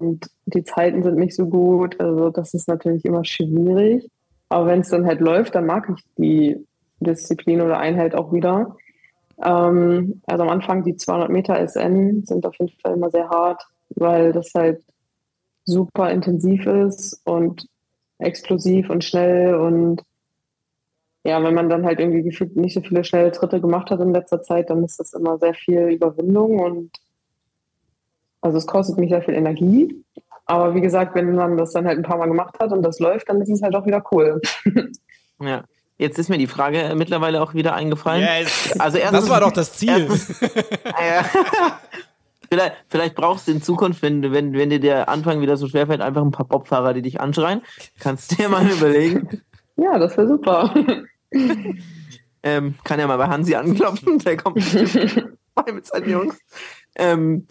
[0.01, 1.99] Und die Zeiten sind nicht so gut.
[1.99, 4.09] Also das ist natürlich immer schwierig.
[4.49, 6.57] Aber wenn es dann halt läuft, dann mag ich die
[6.99, 8.75] Disziplin oder Einheit auch wieder.
[9.43, 13.63] Ähm, also am Anfang die 200 Meter SN sind auf jeden Fall immer sehr hart,
[13.95, 14.83] weil das halt
[15.65, 17.67] super intensiv ist und
[18.17, 20.01] explosiv und schnell und
[21.23, 24.13] ja, wenn man dann halt irgendwie gefühlt nicht so viele schnelle Tritte gemacht hat in
[24.13, 26.91] letzter Zeit, dann ist das immer sehr viel Überwindung und
[28.41, 30.03] also es kostet mich sehr viel Energie.
[30.45, 32.99] Aber wie gesagt, wenn man das dann halt ein paar Mal gemacht hat und das
[32.99, 34.41] läuft, dann ist es halt auch wieder cool.
[35.41, 35.63] Ja.
[35.97, 38.21] Jetzt ist mir die Frage mittlerweile auch wieder eingefallen.
[38.21, 38.79] Yes.
[38.79, 40.07] Also erstens, das war doch das Ziel.
[40.07, 40.39] Erstens,
[42.49, 45.99] vielleicht, vielleicht, brauchst du in Zukunft, wenn, wenn, wenn dir der Anfang wieder so schwerfällt,
[45.99, 47.61] einfach ein paar Bobfahrer, die dich anschreien.
[47.99, 49.41] Kannst du dir mal überlegen.
[49.79, 50.73] Ja, das wäre super.
[52.43, 54.57] ähm, kann ja mal bei Hansi anklopfen, der kommt
[55.55, 56.37] bei mit seinen Jungs.
[56.95, 57.47] Ähm,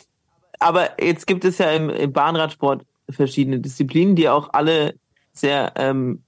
[0.59, 4.95] aber jetzt gibt es ja im, im, Bahnradsport verschiedene Disziplinen, die auch alle
[5.33, 6.22] sehr ähm,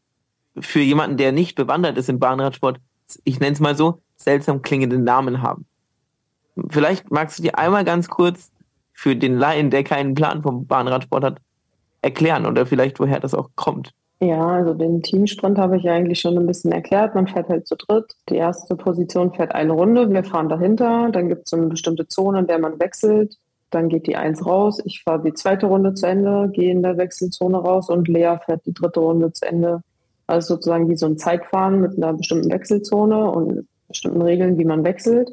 [0.58, 2.78] für jemanden, der nicht bewandert ist im Bahnradsport,
[3.24, 5.66] ich nenne es mal so, seltsam klingende Namen haben.
[6.68, 8.50] Vielleicht magst du dir einmal ganz kurz
[8.92, 11.38] für den Laien, der keinen Plan vom Bahnradsport hat,
[12.02, 13.92] erklären oder vielleicht woher das auch kommt?
[14.22, 17.14] Ja, also den Teamsprint habe ich eigentlich schon ein bisschen erklärt.
[17.14, 18.16] Man fährt halt zu dritt.
[18.28, 21.08] Die erste Position fährt eine Runde, wir fahren dahinter.
[21.10, 23.38] Dann gibt es so eine bestimmte Zone, in der man wechselt.
[23.70, 24.82] Dann geht die eins raus.
[24.84, 28.66] Ich fahre die zweite Runde zu Ende, gehe in der Wechselzone raus und Lea fährt
[28.66, 29.80] die dritte Runde zu Ende.
[30.26, 34.84] Also sozusagen wie so ein Zeitfahren mit einer bestimmten Wechselzone und bestimmten Regeln, wie man
[34.84, 35.30] wechselt.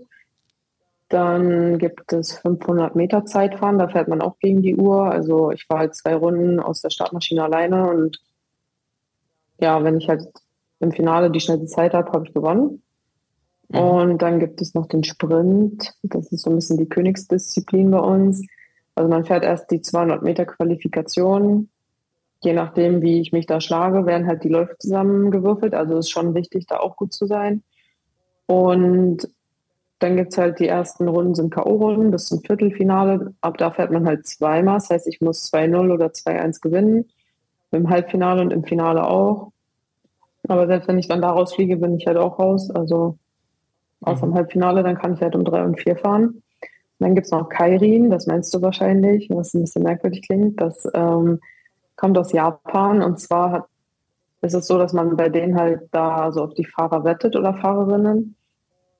[1.09, 5.11] Dann gibt es 500 Meter Zeitfahren, da fährt man auch gegen die Uhr.
[5.11, 8.19] Also ich fahre halt zwei Runden aus der Startmaschine alleine und
[9.59, 10.27] ja, wenn ich halt
[10.79, 12.81] im Finale die schnellste Zeit habe, habe ich gewonnen.
[13.69, 13.79] Mhm.
[13.79, 15.93] Und dann gibt es noch den Sprint.
[16.03, 18.45] Das ist so ein bisschen die Königsdisziplin bei uns.
[18.95, 21.69] Also man fährt erst die 200 Meter Qualifikation.
[22.43, 25.73] Je nachdem, wie ich mich da schlage, werden halt die Läufe zusammengewürfelt.
[25.73, 27.63] Also ist schon wichtig, da auch gut zu sein.
[28.45, 29.27] Und
[29.99, 33.33] dann gibt es halt die ersten Runden sind K.O.-Runden bis zum Viertelfinale.
[33.41, 34.75] Ab da fährt man halt zweimal.
[34.75, 37.05] Das heißt, ich muss 2-0 oder 2-1 gewinnen.
[37.71, 39.51] Im Halbfinale und im Finale auch.
[40.47, 42.71] Aber selbst wenn ich dann daraus fliege, bin ich halt auch raus.
[42.71, 43.17] Also
[44.01, 44.31] außer mhm.
[44.31, 46.27] im Halbfinale, dann kann ich halt um drei und vier fahren.
[46.99, 50.59] Und dann gibt es noch Kairin, das meinst du wahrscheinlich, was ein bisschen merkwürdig klingt.
[50.59, 51.39] Das ähm,
[51.95, 53.65] kommt aus Japan und zwar hat,
[54.41, 57.53] ist es so, dass man bei denen halt da so auf die Fahrer wettet oder
[57.55, 58.35] Fahrerinnen.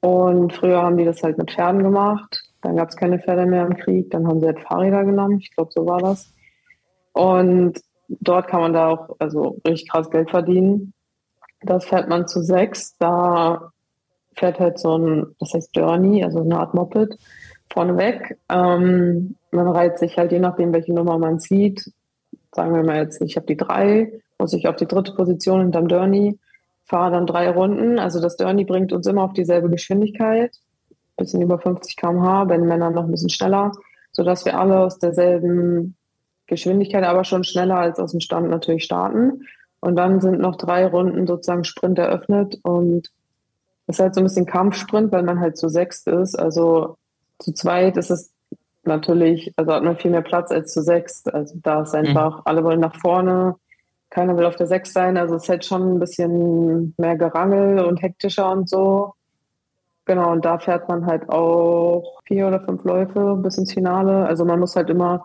[0.01, 2.43] Und früher haben die das halt mit Pferden gemacht.
[2.61, 4.11] Dann gab es keine Pferde mehr im Krieg.
[4.11, 5.39] Dann haben sie halt Fahrräder genommen.
[5.39, 6.34] Ich glaube, so war das.
[7.13, 10.93] Und dort kann man da auch also richtig krass Geld verdienen.
[11.61, 12.97] Das fährt man zu sechs.
[12.97, 13.71] Da
[14.35, 17.17] fährt halt so ein, das heißt Journey, also eine Art Moped,
[17.71, 18.37] vorneweg.
[18.49, 21.91] Ähm, man reiht sich halt je nachdem, welche Nummer man zieht.
[22.53, 25.87] Sagen wir mal jetzt, ich habe die drei, muss ich auf die dritte Position hinterm
[25.87, 26.39] Journey,
[26.85, 27.99] fahre dann drei Runden.
[27.99, 30.55] Also das Journey bringt uns immer auf dieselbe Geschwindigkeit,
[31.17, 33.71] bisschen über 50 km/h, bei den Männern noch ein bisschen schneller,
[34.11, 35.96] sodass wir alle aus derselben
[36.47, 39.43] Geschwindigkeit, aber schon schneller als aus dem Stand natürlich starten.
[39.79, 43.11] Und dann sind noch drei Runden sozusagen Sprint eröffnet und
[43.85, 46.35] es ist halt so ein bisschen Kampfsprint, weil man halt zu sechst ist.
[46.35, 46.97] Also
[47.39, 48.33] zu zweit ist es
[48.83, 51.33] natürlich, also hat man viel mehr Platz als zu sechst.
[51.33, 52.41] Also da ist einfach, mhm.
[52.45, 53.55] alle wollen nach vorne,
[54.09, 55.17] keiner will auf der Sechs sein.
[55.17, 59.13] Also es ist halt schon ein bisschen mehr Gerangel und hektischer und so.
[60.05, 64.25] Genau, und da fährt man halt auch vier oder fünf Läufe bis ins Finale.
[64.25, 65.23] Also man muss halt immer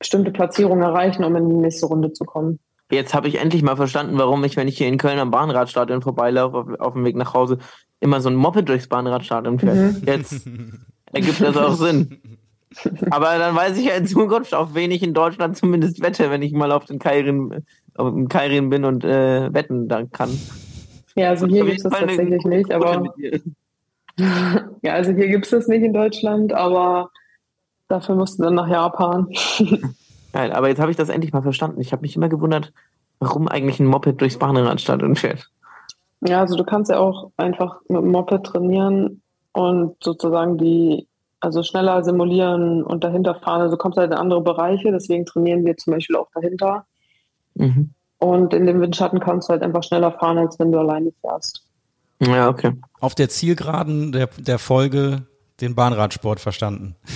[0.00, 2.58] bestimmte Platzierungen erreichen, um in die nächste Runde zu kommen.
[2.90, 6.02] Jetzt habe ich endlich mal verstanden, warum ich, wenn ich hier in Köln am Bahnradstadion
[6.02, 7.58] vorbeilaufe, auf, auf dem Weg nach Hause,
[8.00, 9.76] immer so ein Moped durchs Bahnradstadion fährt.
[9.76, 10.02] Mhm.
[10.04, 10.48] Jetzt
[11.12, 12.18] ergibt das auch Sinn.
[13.10, 16.42] Aber dann weiß ich ja in Zukunft, auf wen ich in Deutschland zumindest wette, wenn
[16.42, 20.30] ich mal auf den Kairin, auf dem Kairin bin und äh, wetten dann kann.
[21.16, 23.12] Ja, also hier gibt es das tatsächlich nicht, aber
[24.82, 27.10] ja, also hier gibt es das nicht in Deutschland, aber
[27.90, 29.28] dafür mussten wir nach Japan.
[30.32, 31.80] Geil, aber jetzt habe ich das endlich mal verstanden.
[31.80, 32.72] Ich habe mich immer gewundert,
[33.18, 35.50] warum eigentlich ein Moped durchs Bahnradstadion fährt.
[36.20, 39.22] Ja, also du kannst ja auch einfach mit dem Moped trainieren
[39.52, 41.08] und sozusagen die,
[41.40, 43.62] also schneller simulieren und dahinter fahren.
[43.62, 46.84] Also du kommst halt in andere Bereiche, deswegen trainieren wir zum Beispiel auch dahinter.
[47.54, 47.90] Mhm.
[48.18, 51.66] Und in dem Windschatten kannst du halt einfach schneller fahren, als wenn du alleine fährst.
[52.20, 52.72] Ja, okay.
[53.00, 55.22] Auf der Zielgeraden der, der Folge
[55.60, 56.96] den Bahnradsport verstanden.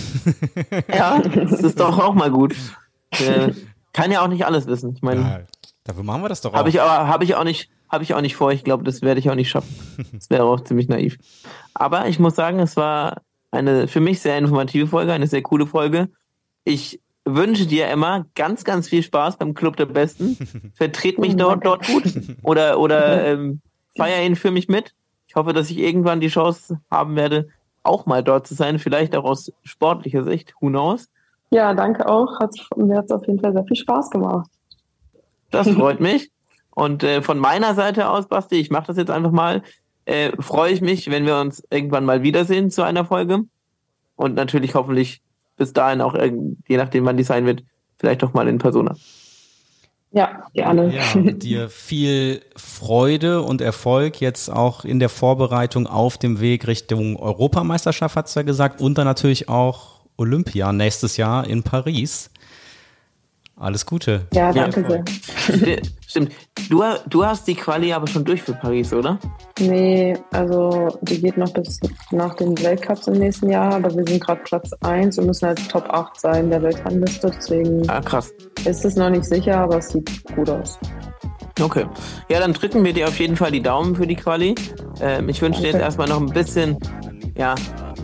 [0.89, 2.55] Ja, das ist doch auch mal gut.
[3.11, 3.53] Äh,
[3.93, 4.95] kann ja auch nicht alles wissen.
[4.95, 5.41] Ich meine, ja,
[5.85, 6.59] dafür machen wir das doch auch.
[6.59, 8.53] Habe ich aber habe ich auch nicht habe ich auch nicht vor.
[8.53, 9.75] Ich glaube, das werde ich auch nicht schaffen.
[10.13, 11.17] Das wäre auch ziemlich naiv.
[11.75, 15.67] Aber ich muss sagen, es war eine für mich sehr informative Folge, eine sehr coole
[15.67, 16.09] Folge.
[16.65, 20.37] Ich wünsche dir, Emma, ganz, ganz viel Spaß beim Club der Besten.
[20.75, 22.05] Vertret mich dort, dort gut
[22.43, 23.61] oder, oder ähm,
[23.97, 24.95] feier ihn für mich mit.
[25.29, 27.49] Ich hoffe, dass ich irgendwann die Chance haben werde,
[27.85, 30.55] auch mal dort zu sein, vielleicht auch aus sportlicher Sicht.
[30.61, 31.09] Who knows?
[31.51, 32.41] Ja, danke auch.
[32.41, 34.51] Hat, mir hat es auf jeden Fall sehr viel Spaß gemacht.
[35.51, 36.31] Das freut mich.
[36.75, 39.63] Und äh, von meiner Seite aus, Basti, ich mache das jetzt einfach mal,
[40.07, 43.45] äh, freue ich mich, wenn wir uns irgendwann mal wiedersehen zu einer Folge.
[44.17, 45.23] Und natürlich hoffentlich
[45.57, 47.63] bis dahin auch, je nachdem wann die sein wird,
[47.99, 48.97] vielleicht auch mal in Persona.
[50.15, 50.95] Ja, gerne.
[50.95, 57.17] Ja, dir viel Freude und Erfolg jetzt auch in der Vorbereitung auf dem Weg Richtung
[57.17, 62.31] Europameisterschaft, hat's ja gesagt, und dann natürlich auch Olympia nächstes Jahr in Paris.
[63.57, 64.27] Alles Gute.
[64.33, 65.79] Ja, danke sehr.
[66.07, 66.33] Stimmt.
[66.69, 69.19] Du, du hast die Quali aber schon durch für Paris, oder?
[69.61, 71.79] Nee, also die geht noch bis
[72.11, 75.69] nach den Weltcups im nächsten Jahr, aber wir sind gerade Platz 1 und müssen halt
[75.69, 77.31] Top 8 sein der Weltrangliste.
[77.37, 78.33] Deswegen ah, krass.
[78.65, 80.79] ist es noch nicht sicher, aber es sieht gut aus.
[81.61, 81.87] Okay.
[82.29, 84.57] Ja, dann drücken wir dir auf jeden Fall die Daumen für die Quali.
[85.01, 86.77] Ähm, ich wünsche dir jetzt erstmal noch ein bisschen
[87.37, 87.55] ja,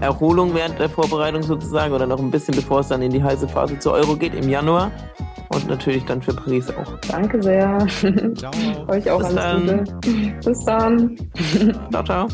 [0.00, 3.48] Erholung während der Vorbereitung sozusagen oder noch ein bisschen bevor es dann in die heiße
[3.48, 4.92] Phase zur Euro geht im Januar
[5.50, 6.96] und natürlich dann für Paris auch.
[7.08, 7.86] Danke sehr.
[8.36, 8.52] Ciao.
[8.88, 9.84] Euch auch Bis alles dann.
[9.84, 10.34] Gute.
[10.44, 11.16] Bis dann.
[11.90, 12.28] ciao, ciao.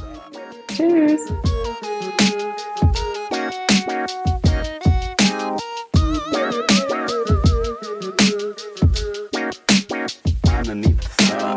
[0.69, 1.21] Tschüss.
[10.59, 11.57] Underneath the star.